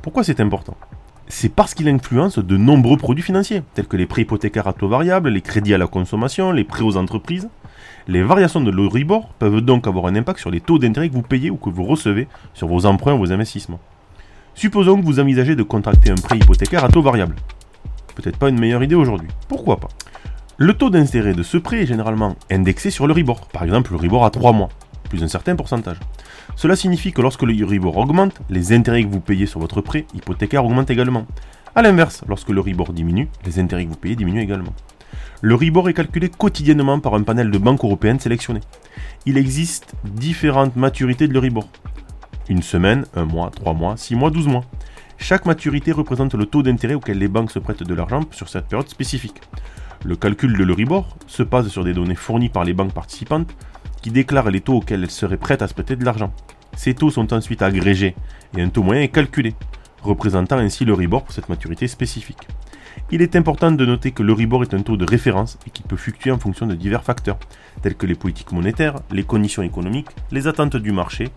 Pourquoi 0.00 0.24
c'est 0.24 0.40
important? 0.40 0.78
C'est 1.28 1.54
parce 1.54 1.74
qu'il 1.74 1.90
influence 1.90 2.38
de 2.38 2.56
nombreux 2.56 2.96
produits 2.96 3.22
financiers, 3.22 3.62
tels 3.74 3.88
que 3.88 3.98
les 3.98 4.06
prêts 4.06 4.22
hypothécaires 4.22 4.68
à 4.68 4.72
taux 4.72 4.88
variable, 4.88 5.28
les 5.28 5.42
crédits 5.42 5.74
à 5.74 5.78
la 5.78 5.86
consommation, 5.86 6.50
les 6.50 6.64
prêts 6.64 6.82
aux 6.82 6.96
entreprises. 6.96 7.50
Les 8.08 8.22
variations 8.22 8.60
de 8.60 8.70
l'Euribor 8.70 9.28
peuvent 9.38 9.60
donc 9.60 9.86
avoir 9.86 10.06
un 10.06 10.16
impact 10.16 10.40
sur 10.40 10.50
les 10.50 10.60
taux 10.60 10.78
d'intérêt 10.78 11.08
que 11.08 11.14
vous 11.14 11.22
payez 11.22 11.50
ou 11.50 11.56
que 11.56 11.70
vous 11.70 11.84
recevez 11.84 12.28
sur 12.54 12.68
vos 12.68 12.86
emprunts 12.86 13.14
ou 13.14 13.18
vos 13.18 13.32
investissements. 13.32 13.80
Supposons 14.54 15.00
que 15.00 15.06
vous 15.06 15.20
envisagez 15.20 15.56
de 15.56 15.62
contracter 15.62 16.10
un 16.10 16.16
prêt 16.16 16.36
hypothécaire 16.36 16.84
à 16.84 16.88
taux 16.88 17.02
variable. 17.02 17.36
Peut-être 18.14 18.36
pas 18.36 18.48
une 18.48 18.58
meilleure 18.58 18.82
idée 18.82 18.94
aujourd'hui. 18.94 19.28
Pourquoi 19.48 19.78
pas? 19.78 19.88
Le 20.58 20.74
taux 20.74 20.90
d'intérêt 20.90 21.32
de 21.32 21.42
ce 21.42 21.56
prêt 21.56 21.82
est 21.82 21.86
généralement 21.86 22.36
indexé 22.50 22.90
sur 22.90 23.06
le 23.06 23.14
RIBOR, 23.14 23.48
par 23.52 23.62
exemple 23.62 23.92
le 23.92 23.96
RIBOR 23.96 24.24
à 24.24 24.30
3 24.30 24.52
mois, 24.52 24.68
plus 25.08 25.22
un 25.22 25.28
certain 25.28 25.56
pourcentage. 25.56 25.98
Cela 26.56 26.76
signifie 26.76 27.12
que 27.12 27.22
lorsque 27.22 27.42
le 27.42 27.64
RIBOR 27.64 27.96
augmente, 27.96 28.38
les 28.50 28.72
intérêts 28.74 29.04
que 29.04 29.08
vous 29.08 29.20
payez 29.20 29.46
sur 29.46 29.60
votre 29.60 29.80
prêt 29.80 30.04
hypothécaire 30.14 30.64
augmentent 30.64 30.90
également. 30.90 31.26
A 31.74 31.82
l'inverse, 31.82 32.22
lorsque 32.28 32.50
le 32.50 32.60
RIBOR 32.60 32.92
diminue, 32.92 33.28
les 33.46 33.58
intérêts 33.58 33.84
que 33.84 33.90
vous 33.90 33.96
payez 33.96 34.16
diminuent 34.16 34.42
également. 34.42 34.74
Le 35.42 35.54
RIBOR 35.54 35.88
est 35.88 35.94
calculé 35.94 36.28
quotidiennement 36.28 37.00
par 37.00 37.14
un 37.14 37.22
panel 37.22 37.50
de 37.50 37.56
banques 37.56 37.82
européennes 37.82 38.20
sélectionnées. 38.20 38.60
Il 39.24 39.38
existe 39.38 39.94
différentes 40.04 40.76
maturités 40.76 41.28
de 41.28 41.32
le 41.32 41.38
RIBOR. 41.38 41.66
Une 42.50 42.60
semaine, 42.60 43.06
un 43.14 43.24
mois, 43.24 43.50
trois 43.50 43.72
mois, 43.72 43.96
six 43.96 44.14
mois, 44.14 44.30
douze 44.30 44.48
mois. 44.48 44.64
Chaque 45.16 45.46
maturité 45.46 45.92
représente 45.92 46.34
le 46.34 46.44
taux 46.44 46.62
d'intérêt 46.62 46.92
auquel 46.92 47.16
les 47.16 47.28
banques 47.28 47.52
se 47.52 47.58
prêtent 47.58 47.82
de 47.82 47.94
l'argent 47.94 48.20
sur 48.32 48.50
cette 48.50 48.66
période 48.66 48.90
spécifique. 48.90 49.40
Le 50.04 50.14
calcul 50.14 50.58
de 50.58 50.62
l'Euribor 50.62 51.16
se 51.26 51.42
base 51.42 51.68
sur 51.68 51.84
des 51.84 51.94
données 51.94 52.14
fournies 52.14 52.50
par 52.50 52.64
les 52.64 52.74
banques 52.74 52.92
participantes 52.92 53.50
qui 54.02 54.10
déclarent 54.10 54.50
les 54.50 54.60
taux 54.60 54.76
auxquels 54.76 55.04
elles 55.04 55.10
seraient 55.10 55.38
prêtes 55.38 55.62
à 55.62 55.68
se 55.68 55.74
prêter 55.74 55.96
de 55.96 56.04
l'argent. 56.04 56.34
Ces 56.76 56.92
taux 56.92 57.10
sont 57.10 57.32
ensuite 57.32 57.62
agrégés 57.62 58.14
et 58.58 58.60
un 58.60 58.68
taux 58.68 58.82
moyen 58.82 59.00
est 59.00 59.08
calculé, 59.08 59.54
représentant 60.02 60.58
ainsi 60.58 60.84
l'Euribor 60.84 61.24
pour 61.24 61.32
cette 61.32 61.48
maturité 61.48 61.88
spécifique. 61.88 62.46
Il 63.10 63.22
est 63.22 63.36
important 63.36 63.72
de 63.72 63.84
noter 63.84 64.12
que 64.12 64.22
l'Euribor 64.22 64.62
est 64.62 64.74
un 64.74 64.82
taux 64.82 64.96
de 64.96 65.04
référence 65.04 65.58
et 65.66 65.70
qui 65.70 65.82
peut 65.82 65.96
fluctuer 65.96 66.30
en 66.30 66.38
fonction 66.38 66.66
de 66.66 66.74
divers 66.74 67.02
facteurs, 67.02 67.38
tels 67.82 67.96
que 67.96 68.06
les 68.06 68.14
politiques 68.14 68.52
monétaires, 68.52 68.96
les 69.10 69.24
conditions 69.24 69.62
économiques, 69.62 70.08
les 70.30 70.46
attentes 70.46 70.76
du 70.76 70.92
marché. 70.92 71.28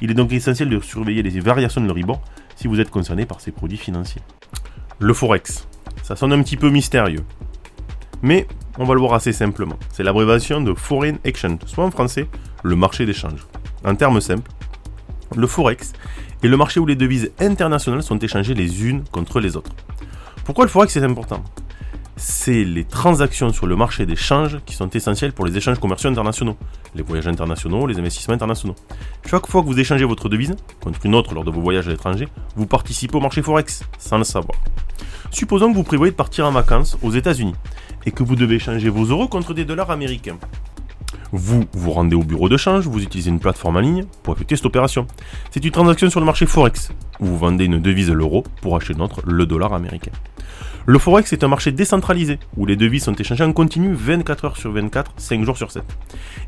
Il 0.00 0.10
est 0.10 0.14
donc 0.14 0.32
essentiel 0.32 0.68
de 0.68 0.80
surveiller 0.80 1.22
les 1.22 1.40
variations 1.40 1.80
de 1.80 1.86
l'Euribor 1.86 2.20
si 2.56 2.66
vous 2.66 2.80
êtes 2.80 2.90
concerné 2.90 3.26
par 3.26 3.40
ces 3.40 3.52
produits 3.52 3.78
financiers. 3.78 4.22
Le 4.98 5.14
Forex. 5.14 5.66
Ça 6.02 6.16
sonne 6.16 6.32
un 6.32 6.42
petit 6.42 6.56
peu 6.56 6.70
mystérieux. 6.70 7.24
Mais 8.22 8.46
on 8.78 8.84
va 8.84 8.94
le 8.94 9.00
voir 9.00 9.14
assez 9.14 9.32
simplement. 9.32 9.78
C'est 9.92 10.02
l'abréviation 10.02 10.60
de 10.60 10.74
Foreign 10.74 11.18
Exchange, 11.24 11.58
soit 11.66 11.84
en 11.84 11.90
français, 11.90 12.28
le 12.62 12.76
marché 12.76 13.06
d'échange. 13.06 13.46
En 13.84 13.94
termes 13.94 14.20
simples, 14.20 14.50
le 15.36 15.46
Forex 15.46 15.92
est 16.42 16.48
le 16.48 16.56
marché 16.56 16.80
où 16.80 16.86
les 16.86 16.96
devises 16.96 17.32
internationales 17.38 18.02
sont 18.02 18.18
échangées 18.18 18.54
les 18.54 18.84
unes 18.84 19.04
contre 19.10 19.40
les 19.40 19.56
autres. 19.56 19.72
Pourquoi 20.44 20.64
le 20.64 20.70
Forex 20.70 20.96
est 20.96 21.04
important? 21.04 21.44
C'est 22.16 22.64
les 22.64 22.84
transactions 22.84 23.52
sur 23.52 23.66
le 23.66 23.76
marché 23.76 24.06
d'échange 24.06 24.58
qui 24.66 24.74
sont 24.74 24.90
essentielles 24.90 25.32
pour 25.32 25.46
les 25.46 25.56
échanges 25.56 25.78
commerciaux 25.78 26.10
internationaux, 26.10 26.56
les 26.96 27.02
voyages 27.02 27.28
internationaux, 27.28 27.86
les 27.86 27.98
investissements 27.98 28.34
internationaux. 28.34 28.74
Chaque 29.24 29.46
fois 29.46 29.62
que 29.62 29.68
vous 29.68 29.78
échangez 29.78 30.04
votre 30.04 30.28
devise 30.28 30.56
contre 30.80 30.98
une 31.06 31.14
autre 31.14 31.32
lors 31.32 31.44
de 31.44 31.50
vos 31.52 31.60
voyages 31.60 31.86
à 31.86 31.90
l'étranger, 31.90 32.26
vous 32.56 32.66
participez 32.66 33.16
au 33.16 33.20
marché 33.20 33.40
Forex 33.40 33.84
sans 33.98 34.18
le 34.18 34.24
savoir. 34.24 34.58
Supposons 35.30 35.70
que 35.70 35.76
vous 35.76 35.84
prévoyez 35.84 36.10
de 36.10 36.16
partir 36.16 36.44
en 36.44 36.50
vacances 36.50 36.98
aux 37.02 37.12
États-Unis 37.12 37.54
et 38.04 38.10
que 38.10 38.24
vous 38.24 38.34
devez 38.34 38.56
échanger 38.56 38.88
vos 38.88 39.04
euros 39.04 39.28
contre 39.28 39.54
des 39.54 39.64
dollars 39.64 39.92
américains. 39.92 40.38
Vous 41.34 41.64
vous 41.72 41.90
rendez 41.90 42.14
au 42.14 42.22
bureau 42.22 42.50
de 42.50 42.58
change, 42.58 42.86
vous 42.86 43.02
utilisez 43.02 43.30
une 43.30 43.40
plateforme 43.40 43.78
en 43.78 43.80
ligne 43.80 44.04
pour 44.22 44.34
effectuer 44.34 44.56
cette 44.56 44.66
opération. 44.66 45.06
C'est 45.50 45.64
une 45.64 45.70
transaction 45.70 46.10
sur 46.10 46.20
le 46.20 46.26
marché 46.26 46.44
Forex. 46.44 46.90
Vous 47.20 47.38
vendez 47.38 47.64
une 47.64 47.78
devise 47.78 48.10
l'euro 48.10 48.44
pour 48.60 48.76
acheter 48.76 48.94
notre 48.94 49.22
le 49.26 49.46
dollar 49.46 49.72
américain. 49.72 50.10
Le 50.84 50.98
Forex 50.98 51.32
est 51.32 51.42
un 51.42 51.48
marché 51.48 51.72
décentralisé 51.72 52.38
où 52.58 52.66
les 52.66 52.76
devises 52.76 53.04
sont 53.04 53.14
échangées 53.14 53.44
en 53.44 53.52
continu 53.54 53.94
24 53.94 54.44
heures 54.44 54.56
sur 54.58 54.72
24, 54.72 55.12
5 55.16 55.44
jours 55.44 55.56
sur 55.56 55.70
7. 55.70 55.82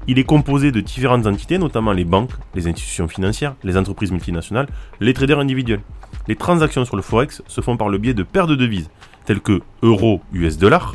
Il 0.06 0.18
est 0.18 0.24
composé 0.24 0.70
de 0.70 0.80
différentes 0.80 1.26
entités, 1.26 1.56
notamment 1.56 1.92
les 1.92 2.04
banques, 2.04 2.32
les 2.54 2.66
institutions 2.68 3.08
financières, 3.08 3.54
les 3.64 3.78
entreprises 3.78 4.12
multinationales, 4.12 4.68
les 5.00 5.14
traders 5.14 5.38
individuels. 5.38 5.80
Les 6.28 6.36
transactions 6.36 6.84
sur 6.84 6.96
le 6.96 7.02
Forex 7.02 7.42
se 7.46 7.60
font 7.62 7.78
par 7.78 7.88
le 7.88 7.96
biais 7.96 8.12
de 8.12 8.22
paires 8.22 8.46
de 8.46 8.54
devises, 8.54 8.90
telles 9.24 9.40
que 9.40 9.62
euro, 9.82 10.20
US 10.34 10.58
dollar, 10.58 10.94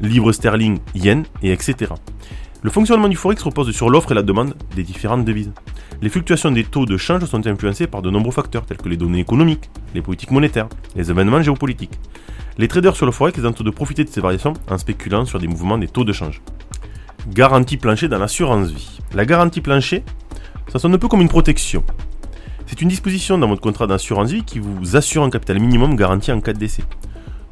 livre 0.00 0.30
sterling, 0.30 0.78
yen, 0.94 1.24
et 1.42 1.50
etc. 1.50 1.94
Le 2.66 2.72
fonctionnement 2.72 3.06
du 3.06 3.14
Forex 3.14 3.40
repose 3.44 3.70
sur 3.70 3.90
l'offre 3.90 4.10
et 4.10 4.14
la 4.16 4.24
demande 4.24 4.56
des 4.74 4.82
différentes 4.82 5.24
devises. 5.24 5.52
Les 6.02 6.08
fluctuations 6.08 6.50
des 6.50 6.64
taux 6.64 6.84
de 6.84 6.96
change 6.96 7.24
sont 7.26 7.46
influencées 7.46 7.86
par 7.86 8.02
de 8.02 8.10
nombreux 8.10 8.32
facteurs 8.32 8.66
tels 8.66 8.78
que 8.78 8.88
les 8.88 8.96
données 8.96 9.20
économiques, 9.20 9.70
les 9.94 10.02
politiques 10.02 10.32
monétaires, 10.32 10.66
les 10.96 11.08
événements 11.08 11.40
géopolitiques. 11.40 11.96
Les 12.58 12.66
traders 12.66 12.96
sur 12.96 13.06
le 13.06 13.12
Forex 13.12 13.40
tentent 13.40 13.62
de 13.62 13.70
profiter 13.70 14.02
de 14.02 14.08
ces 14.08 14.20
variations 14.20 14.52
en 14.68 14.78
spéculant 14.78 15.24
sur 15.24 15.38
des 15.38 15.46
mouvements 15.46 15.78
des 15.78 15.86
taux 15.86 16.02
de 16.02 16.12
change. 16.12 16.42
Garantie 17.28 17.76
plancher 17.76 18.08
dans 18.08 18.18
l'assurance 18.18 18.70
vie. 18.70 18.98
La 19.14 19.24
garantie 19.26 19.60
plancher, 19.60 20.02
ça 20.66 20.80
sonne 20.80 20.92
un 20.92 20.98
peu 20.98 21.06
comme 21.06 21.20
une 21.20 21.28
protection. 21.28 21.84
C'est 22.66 22.82
une 22.82 22.88
disposition 22.88 23.38
dans 23.38 23.46
votre 23.46 23.62
contrat 23.62 23.86
d'assurance 23.86 24.32
vie 24.32 24.42
qui 24.42 24.58
vous 24.58 24.96
assure 24.96 25.22
un 25.22 25.30
capital 25.30 25.60
minimum 25.60 25.94
garanti 25.94 26.32
en 26.32 26.40
cas 26.40 26.52
de 26.52 26.58
décès. 26.58 26.82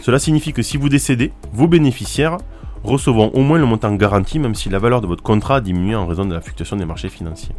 Cela 0.03 0.19
signifie 0.19 0.53
que 0.53 0.63
si 0.63 0.77
vous 0.77 0.89
décédez, 0.89 1.31
vos 1.53 1.69
bénéficiaires 1.69 2.39
recevront 2.85 3.31
au 3.35 3.41
moins 3.41 3.59
le 3.59 3.67
montant 3.67 3.95
garanti 3.95 4.39
même 4.39 4.55
si 4.55 4.69
la 4.69 4.79
valeur 4.79 5.01
de 5.01 5.07
votre 5.07 5.23
contrat 5.23 5.57
a 5.57 5.61
diminué 5.61 5.95
en 5.95 6.07
raison 6.07 6.25
de 6.25 6.35
la 6.35 6.41
fluctuation 6.41 6.77
des 6.77 6.85
marchés 6.85 7.09
financiers. 7.09 7.55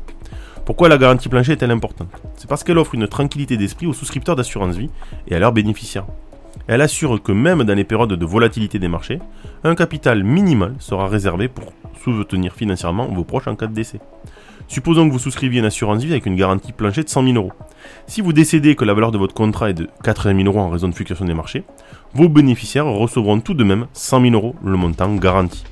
Pourquoi 0.66 0.90
la 0.90 0.98
garantie 0.98 1.30
plancher 1.30 1.54
est-elle 1.54 1.72
importante? 1.72 2.10
C'est 2.36 2.50
parce 2.50 2.64
qu'elle 2.64 2.78
offre 2.78 2.96
une 2.96 3.08
tranquillité 3.08 3.58
d'esprit 3.58 3.88
aux 3.88 3.94
souscripteurs 3.94 4.36
d'assurance 4.36 4.76
vie 4.76 4.90
et 5.28 5.36
à 5.36 5.40
leurs 5.40 5.52
bénéficiaires. 5.52 6.06
Elle 6.68 6.82
assure 6.82 7.22
que 7.22 7.32
même 7.32 7.64
dans 7.64 7.76
les 7.76 7.84
périodes 7.84 8.14
de 8.14 8.26
volatilité 8.26 8.80
des 8.80 8.88
marchés, 8.88 9.20
un 9.64 9.76
capital 9.76 10.24
minimal 10.24 10.74
sera 10.80 11.08
réservé 11.08 11.48
pour 11.48 11.74
soutenir 12.04 12.54
financièrement 12.54 13.08
vos 13.08 13.24
proches 13.24 13.48
en 13.48 13.56
cas 13.56 13.68
de 13.68 13.74
décès. 13.74 14.00
Supposons 14.67 15.08
que 15.08 15.13
vous 15.13 15.19
souscriviez 15.19 15.60
une 15.60 15.65
assurance 15.65 16.04
vie 16.04 16.12
avec 16.12 16.25
une 16.25 16.36
garantie 16.36 16.71
plancher 16.71 17.04
de 17.04 17.10
100 17.10 17.23
000 17.23 17.36
euros. 17.36 17.54
Si 18.08 18.21
vous 18.21 18.34
décédez 18.34 18.75
que 18.75 18.84
la 18.84 18.93
valeur 18.93 19.12
de 19.12 19.17
votre 19.17 19.36
contrat 19.36 19.69
est 19.69 19.75
de 19.75 19.88
80 20.04 20.43
000 20.43 20.47
euros 20.47 20.60
en 20.60 20.69
raison 20.69 20.88
de 20.88 20.95
fluctuation 20.95 21.25
des 21.25 21.34
marchés, 21.34 21.63
vos 22.13 22.30
bénéficiaires 22.30 22.88
recevront 22.88 23.39
tout 23.39 23.54
de 23.54 23.63
même 23.63 23.88
100 23.93 24.21
000 24.21 24.34
euros 24.34 24.56
le 24.63 24.75
montant 24.75 25.13
garanti. 25.15 25.63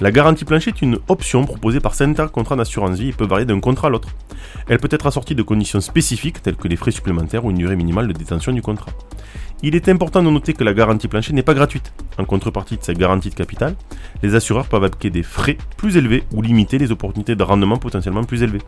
La 0.00 0.12
garantie 0.12 0.44
plancher 0.44 0.70
est 0.70 0.80
une 0.80 0.98
option 1.08 1.44
proposée 1.44 1.80
par 1.80 1.94
certains 1.94 2.28
contrats 2.28 2.54
d'assurance 2.54 2.98
vie 2.98 3.08
et 3.08 3.12
peut 3.12 3.26
varier 3.26 3.44
d'un 3.44 3.58
contrat 3.58 3.88
à 3.88 3.90
l'autre. 3.90 4.10
Elle 4.68 4.78
peut 4.78 4.88
être 4.92 5.08
assortie 5.08 5.34
de 5.34 5.42
conditions 5.42 5.80
spécifiques 5.80 6.40
telles 6.40 6.56
que 6.56 6.68
les 6.68 6.76
frais 6.76 6.92
supplémentaires 6.92 7.44
ou 7.44 7.50
une 7.50 7.58
durée 7.58 7.74
minimale 7.74 8.06
de 8.06 8.12
détention 8.12 8.52
du 8.52 8.62
contrat. 8.62 8.92
Il 9.62 9.74
est 9.74 9.88
important 9.88 10.22
de 10.22 10.30
noter 10.30 10.52
que 10.52 10.62
la 10.62 10.72
garantie 10.72 11.08
plancher 11.08 11.32
n'est 11.32 11.42
pas 11.42 11.54
gratuite. 11.54 11.92
En 12.16 12.24
contrepartie 12.24 12.76
de 12.76 12.82
cette 12.82 12.98
garantie 12.98 13.30
de 13.30 13.34
capital, 13.34 13.74
les 14.22 14.36
assureurs 14.36 14.66
peuvent 14.66 14.84
appliquer 14.84 15.10
des 15.10 15.24
frais 15.24 15.58
plus 15.76 15.96
élevés 15.96 16.22
ou 16.32 16.42
limiter 16.42 16.78
les 16.78 16.92
opportunités 16.92 17.34
de 17.34 17.42
rendement 17.42 17.76
potentiellement 17.76 18.22
plus 18.22 18.44
élevées. 18.44 18.62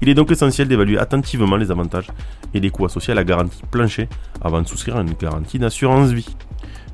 Il 0.00 0.08
est 0.08 0.14
donc 0.14 0.32
essentiel 0.32 0.66
d'évaluer 0.66 0.98
attentivement 0.98 1.56
les 1.56 1.70
avantages 1.70 2.08
et 2.54 2.60
les 2.60 2.70
coûts 2.70 2.84
associés 2.84 3.12
à 3.12 3.14
la 3.14 3.22
garantie 3.22 3.62
plancher 3.70 4.08
avant 4.40 4.60
de 4.60 4.66
souscrire 4.66 4.98
une 4.98 5.12
garantie 5.12 5.60
d'assurance 5.60 6.10
vie. 6.10 6.34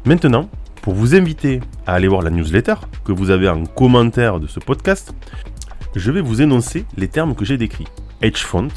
Maintenant, 0.05 0.51
pour 0.83 0.93
vous 0.93 1.15
inviter 1.15 1.61
à 1.87 1.95
aller 1.95 2.09
voir 2.09 2.21
la 2.21 2.31
newsletter 2.31 2.75
que 3.05 3.13
vous 3.13 3.31
avez 3.31 3.49
en 3.49 3.65
commentaire 3.65 4.41
de 4.41 4.47
ce 4.47 4.61
podcast, 4.61 5.15
je 5.97 6.11
vais 6.11 6.21
vous 6.21 6.43
énoncer 6.43 6.85
les 6.99 7.09
termes 7.09 7.35
que 7.35 7.47
j'ai 7.47 7.57
décrits. 7.57 7.89
Hedge 8.21 8.43
fund, 8.43 8.69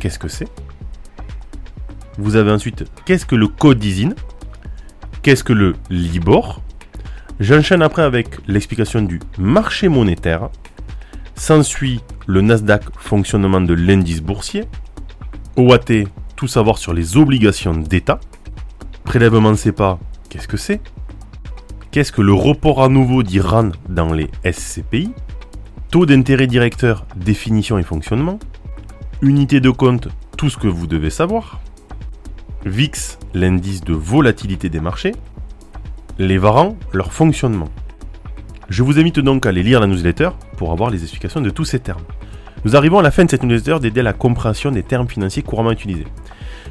qu'est-ce 0.00 0.18
que 0.18 0.28
c'est? 0.28 0.48
Vous 2.18 2.36
avez 2.36 2.50
ensuite 2.50 2.84
qu'est-ce 3.04 3.26
que 3.26 3.36
le 3.36 3.46
code 3.48 3.78
d'ISIN 3.78 4.14
Qu'est-ce 5.22 5.44
que 5.44 5.52
le 5.52 5.74
LIBOR? 5.90 6.62
J'enchaîne 7.40 7.82
après 7.82 8.02
avec 8.02 8.28
l'explication 8.46 9.02
du 9.02 9.20
marché 9.38 9.88
monétaire. 9.88 10.48
S'ensuit 11.34 12.00
le 12.26 12.40
Nasdaq, 12.40 12.84
fonctionnement 12.98 13.60
de 13.60 13.74
l'indice 13.74 14.22
boursier. 14.22 14.64
OAT, 15.56 16.06
tout 16.36 16.46
savoir 16.46 16.78
sur 16.78 16.94
les 16.94 17.16
obligations 17.18 17.74
d'État. 17.74 18.18
Prélèvement 19.04 19.54
CEPA, 19.54 19.98
qu'est-ce 20.30 20.48
que 20.48 20.56
c'est? 20.56 20.80
Qu'est-ce 21.90 22.12
que 22.12 22.22
le 22.22 22.32
report 22.32 22.82
à 22.82 22.88
nouveau 22.88 23.22
d'Iran 23.22 23.70
dans 23.88 24.12
les 24.12 24.30
SCPI 24.50 25.10
Taux 25.90 26.06
d'intérêt 26.06 26.46
directeur, 26.46 27.06
définition 27.16 27.78
et 27.78 27.82
fonctionnement. 27.82 28.38
Unité 29.22 29.60
de 29.60 29.70
compte, 29.70 30.08
tout 30.38 30.50
ce 30.50 30.56
que 30.56 30.68
vous 30.68 30.86
devez 30.86 31.10
savoir. 31.10 31.60
VIX, 32.64 33.18
l'indice 33.34 33.82
de 33.82 33.92
volatilité 33.92 34.68
des 34.68 34.80
marchés. 34.80 35.14
Les 36.18 36.38
varants, 36.38 36.76
leur 36.92 37.12
fonctionnement. 37.12 37.68
Je 38.68 38.82
vous 38.82 38.98
invite 38.98 39.20
donc 39.20 39.46
à 39.46 39.50
aller 39.50 39.62
lire 39.62 39.80
la 39.80 39.86
newsletter 39.86 40.30
pour 40.56 40.72
avoir 40.72 40.90
les 40.90 41.02
explications 41.02 41.40
de 41.40 41.50
tous 41.50 41.64
ces 41.64 41.78
termes. 41.78 42.02
Nous 42.64 42.74
arrivons 42.74 42.98
à 42.98 43.02
la 43.02 43.12
fin 43.12 43.24
de 43.24 43.30
cette 43.30 43.44
newsletter 43.44 43.78
d'aider 43.80 44.00
à 44.00 44.04
la 44.04 44.12
compréhension 44.12 44.72
des 44.72 44.82
termes 44.82 45.08
financiers 45.08 45.42
couramment 45.42 45.70
utilisés. 45.70 46.06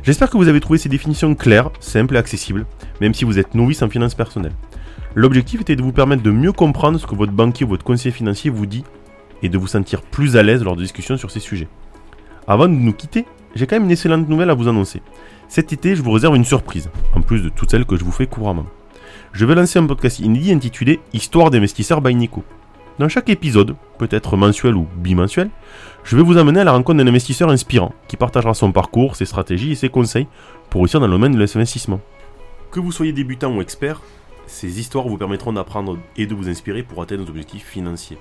J'espère 0.03 0.29
que 0.29 0.37
vous 0.37 0.49
avez 0.49 0.59
trouvé 0.59 0.77
ces 0.77 0.89
définitions 0.89 1.33
claires, 1.35 1.69
simples 1.79 2.15
et 2.15 2.19
accessibles, 2.19 2.65
même 2.99 3.13
si 3.13 3.23
vous 3.23 3.39
êtes 3.39 3.55
novice 3.55 3.81
en 3.81 3.89
finances 3.89 4.15
personnelles. 4.15 4.55
L'objectif 5.13 5.61
était 5.61 5.77
de 5.77 5.81
vous 5.81 5.93
permettre 5.93 6.23
de 6.23 6.31
mieux 6.31 6.51
comprendre 6.51 6.99
ce 6.99 7.07
que 7.07 7.15
votre 7.15 7.31
banquier 7.31 7.65
ou 7.65 7.69
votre 7.69 7.85
conseiller 7.85 8.11
financier 8.11 8.49
vous 8.49 8.65
dit 8.65 8.83
et 9.41 9.49
de 9.49 9.57
vous 9.57 9.67
sentir 9.67 10.01
plus 10.01 10.35
à 10.35 10.43
l'aise 10.43 10.63
lors 10.63 10.75
de 10.75 10.81
discussions 10.81 11.15
sur 11.15 11.31
ces 11.31 11.39
sujets. 11.39 11.69
Avant 12.47 12.67
de 12.67 12.73
nous 12.73 12.93
quitter, 12.93 13.25
j'ai 13.55 13.65
quand 13.65 13.77
même 13.77 13.85
une 13.85 13.91
excellente 13.91 14.27
nouvelle 14.27 14.49
à 14.49 14.53
vous 14.53 14.67
annoncer. 14.67 15.01
Cet 15.47 15.71
été, 15.71 15.95
je 15.95 16.01
vous 16.01 16.11
réserve 16.11 16.35
une 16.35 16.45
surprise, 16.45 16.89
en 17.13 17.21
plus 17.21 17.41
de 17.41 17.49
toutes 17.49 17.71
celles 17.71 17.85
que 17.85 17.97
je 17.97 18.03
vous 18.03 18.11
fais 18.11 18.27
couramment. 18.27 18.65
Je 19.31 19.45
vais 19.45 19.55
lancer 19.55 19.79
un 19.79 19.85
podcast 19.85 20.19
inédit 20.19 20.51
intitulé 20.51 20.99
Histoire 21.13 21.51
d'investisseurs 21.51 22.01
by 22.01 22.15
Nico. 22.15 22.43
Dans 22.97 23.09
chaque 23.09 23.29
épisode, 23.29 23.75
peut-être 23.99 24.37
mensuel 24.37 24.75
ou 24.75 24.87
bimensuel, 24.97 25.49
je 26.03 26.15
vais 26.15 26.23
vous 26.23 26.37
amener 26.37 26.61
à 26.61 26.63
la 26.63 26.71
rencontre 26.71 26.97
d'un 26.97 27.07
investisseur 27.07 27.49
inspirant 27.49 27.93
qui 28.07 28.17
partagera 28.17 28.53
son 28.53 28.71
parcours, 28.71 29.15
ses 29.15 29.25
stratégies 29.25 29.73
et 29.73 29.75
ses 29.75 29.89
conseils 29.89 30.27
pour 30.69 30.81
réussir 30.81 30.99
dans 30.99 31.07
le 31.07 31.13
domaine 31.13 31.33
de 31.33 31.39
l'investissement. 31.39 31.99
Que 32.71 32.79
vous 32.79 32.91
soyez 32.91 33.13
débutant 33.13 33.53
ou 33.53 33.61
expert, 33.61 34.01
ces 34.47 34.79
histoires 34.79 35.07
vous 35.07 35.17
permettront 35.17 35.53
d'apprendre 35.53 35.97
et 36.17 36.25
de 36.25 36.35
vous 36.35 36.49
inspirer 36.49 36.83
pour 36.83 37.01
atteindre 37.01 37.23
vos 37.23 37.29
objectifs 37.29 37.65
financiers. 37.65 38.17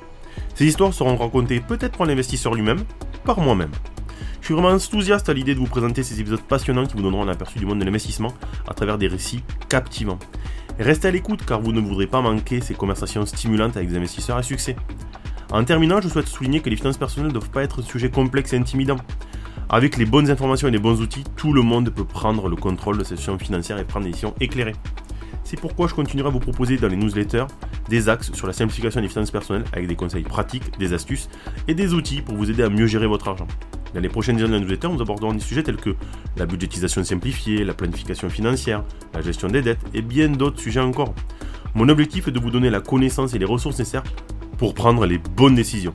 Ces 0.55 0.67
histoires 0.67 0.93
seront 0.93 1.17
racontées 1.17 1.61
peut-être 1.61 1.97
par 1.97 2.07
l'investisseur 2.07 2.55
lui-même, 2.55 2.85
par 3.25 3.41
moi-même. 3.41 3.71
Je 4.41 4.47
suis 4.47 4.55
vraiment 4.55 4.71
enthousiaste 4.71 5.29
à 5.29 5.33
l'idée 5.33 5.55
de 5.55 5.59
vous 5.59 5.67
présenter 5.67 6.03
ces 6.03 6.21
épisodes 6.21 6.43
passionnants 6.43 6.87
qui 6.87 6.97
vous 6.97 7.03
donneront 7.03 7.23
un 7.23 7.29
aperçu 7.29 7.59
du 7.59 7.67
monde 7.67 7.81
de 7.81 7.85
l'investissement 7.85 8.33
à 8.69 8.75
travers 8.75 8.99
des 8.99 9.09
récits 9.09 9.43
captivants. 9.69 10.19
Restez 10.79 11.09
à 11.09 11.11
l'écoute 11.11 11.45
car 11.47 11.61
vous 11.61 11.73
ne 11.73 11.81
voudrez 11.81 12.07
pas 12.07 12.21
manquer 12.21 12.61
ces 12.61 12.75
conversations 12.75 13.25
stimulantes 13.27 13.77
avec 13.77 13.89
des 13.89 13.97
investisseurs 13.97 14.37
à 14.37 14.43
succès. 14.43 14.77
En 15.53 15.63
terminant, 15.65 16.01
je 16.01 16.09
souhaite 16.09 16.27
souligner 16.27 16.61
que 16.61 16.69
les 16.69 16.77
finances 16.77 16.99
personnelles 16.99 17.29
ne 17.29 17.33
doivent 17.33 17.51
pas 17.51 17.63
être 17.63 17.81
un 17.81 17.85
sujet 17.85 18.11
complexe 18.11 18.53
et 18.53 18.57
intimidant. 18.57 18.97
Avec 19.69 19.97
les 19.97 20.05
bonnes 20.05 20.31
informations 20.31 20.69
et 20.69 20.73
les 20.73 20.79
bons 20.79 21.01
outils, 21.01 21.25
tout 21.37 21.53
le 21.53 21.63
monde 21.63 21.91
peut 21.91 22.05
prendre 22.05 22.49
le 22.49 22.57
contrôle 22.57 22.99
de 22.99 23.05
ses 23.05 23.17
situations 23.17 23.39
financières 23.39 23.79
et 23.79 23.85
prendre 23.85 24.05
des 24.05 24.11
décisions 24.11 24.35
éclairées. 24.41 24.75
C'est 25.45 25.61
pourquoi 25.61 25.89
je 25.89 25.95
continuerai 25.95 26.29
à 26.29 26.33
vous 26.33 26.41
proposer 26.41 26.77
dans 26.77 26.89
les 26.89 26.97
newsletters 26.97 27.47
des 27.89 28.09
axes 28.09 28.33
sur 28.33 28.47
la 28.47 28.53
simplification 28.53 29.01
des 29.01 29.09
finances 29.09 29.31
personnelles 29.31 29.65
avec 29.73 29.87
des 29.87 29.95
conseils 29.95 30.23
pratiques, 30.23 30.79
des 30.79 30.93
astuces 30.93 31.29
et 31.69 31.75
des 31.75 31.93
outils 31.95 32.23
pour 32.23 32.35
vous 32.35 32.51
aider 32.51 32.63
à 32.63 32.71
mieux 32.71 32.87
gérer 32.87 33.07
votre 33.07 33.29
argent. 33.29 33.47
Dans 33.95 34.01
les 34.01 34.09
prochaines 34.09 34.35
éditions 34.35 34.49
de 34.49 34.55
la 34.55 34.61
newsletter, 34.61 34.89
nous 34.89 35.01
aborderons 35.01 35.33
des 35.33 35.41
sujets 35.41 35.63
tels 35.63 35.77
que 35.77 35.95
la 36.37 36.47
budgétisation 36.47 37.05
simplifiée, 37.05 37.65
la 37.65 37.75
planification 37.75 38.29
financière, 38.29 38.83
la 39.15 39.23
gestion 39.23 39.49
des 39.49 39.63
dettes 39.63 39.79
et 39.95 40.03
bien 40.03 40.29
d'autres 40.29 40.61
sujets 40.61 40.81
encore. 40.81 41.15
Mon 41.77 41.89
objectif 41.89 42.27
est 42.27 42.33
de 42.33 42.41
vous 42.41 42.51
donner 42.51 42.71
la 42.71 42.81
connaissance 42.81 43.35
et 43.35 43.39
les 43.39 43.45
ressources 43.45 43.79
nécessaires 43.79 44.03
pour 44.59 44.75
prendre 44.75 45.07
les 45.07 45.19
bonnes 45.19 45.55
décisions. 45.55 45.95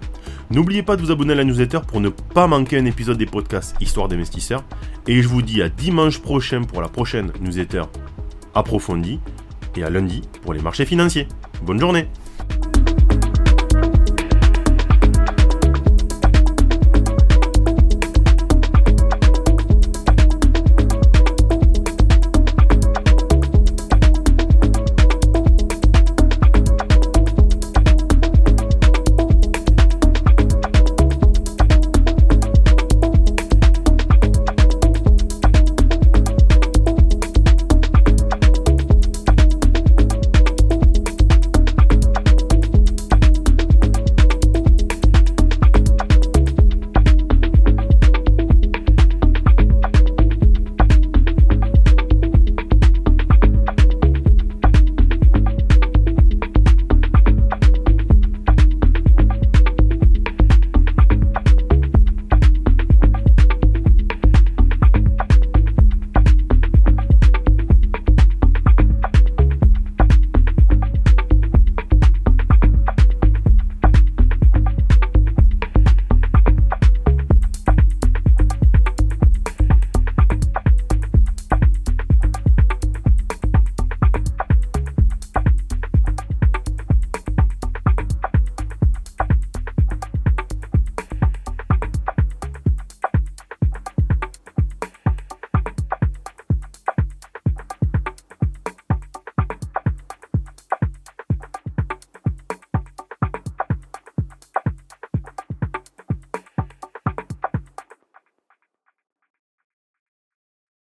N'oubliez 0.50 0.82
pas 0.82 0.96
de 0.96 1.02
vous 1.02 1.12
abonner 1.12 1.34
à 1.34 1.36
la 1.36 1.44
newsletter 1.44 1.80
pour 1.88 2.00
ne 2.00 2.10
pas 2.10 2.48
manquer 2.48 2.78
un 2.78 2.86
épisode 2.86 3.18
des 3.18 3.26
podcasts 3.26 3.76
Histoire 3.82 4.08
d'investisseurs. 4.08 4.64
Et 5.08 5.22
je 5.22 5.28
vous 5.28 5.42
dis 5.42 5.62
à 5.62 5.70
dimanche 5.70 6.20
prochain 6.20 6.64
pour 6.64 6.82
la 6.82 6.88
prochaine 6.88 7.32
newsletter 7.42 7.84
approfondie 8.56 9.20
et 9.76 9.84
à 9.84 9.90
lundi 9.90 10.22
pour 10.42 10.54
les 10.54 10.62
marchés 10.62 10.86
financiers. 10.86 11.28
Bonne 11.64 11.80
journée 11.80 12.08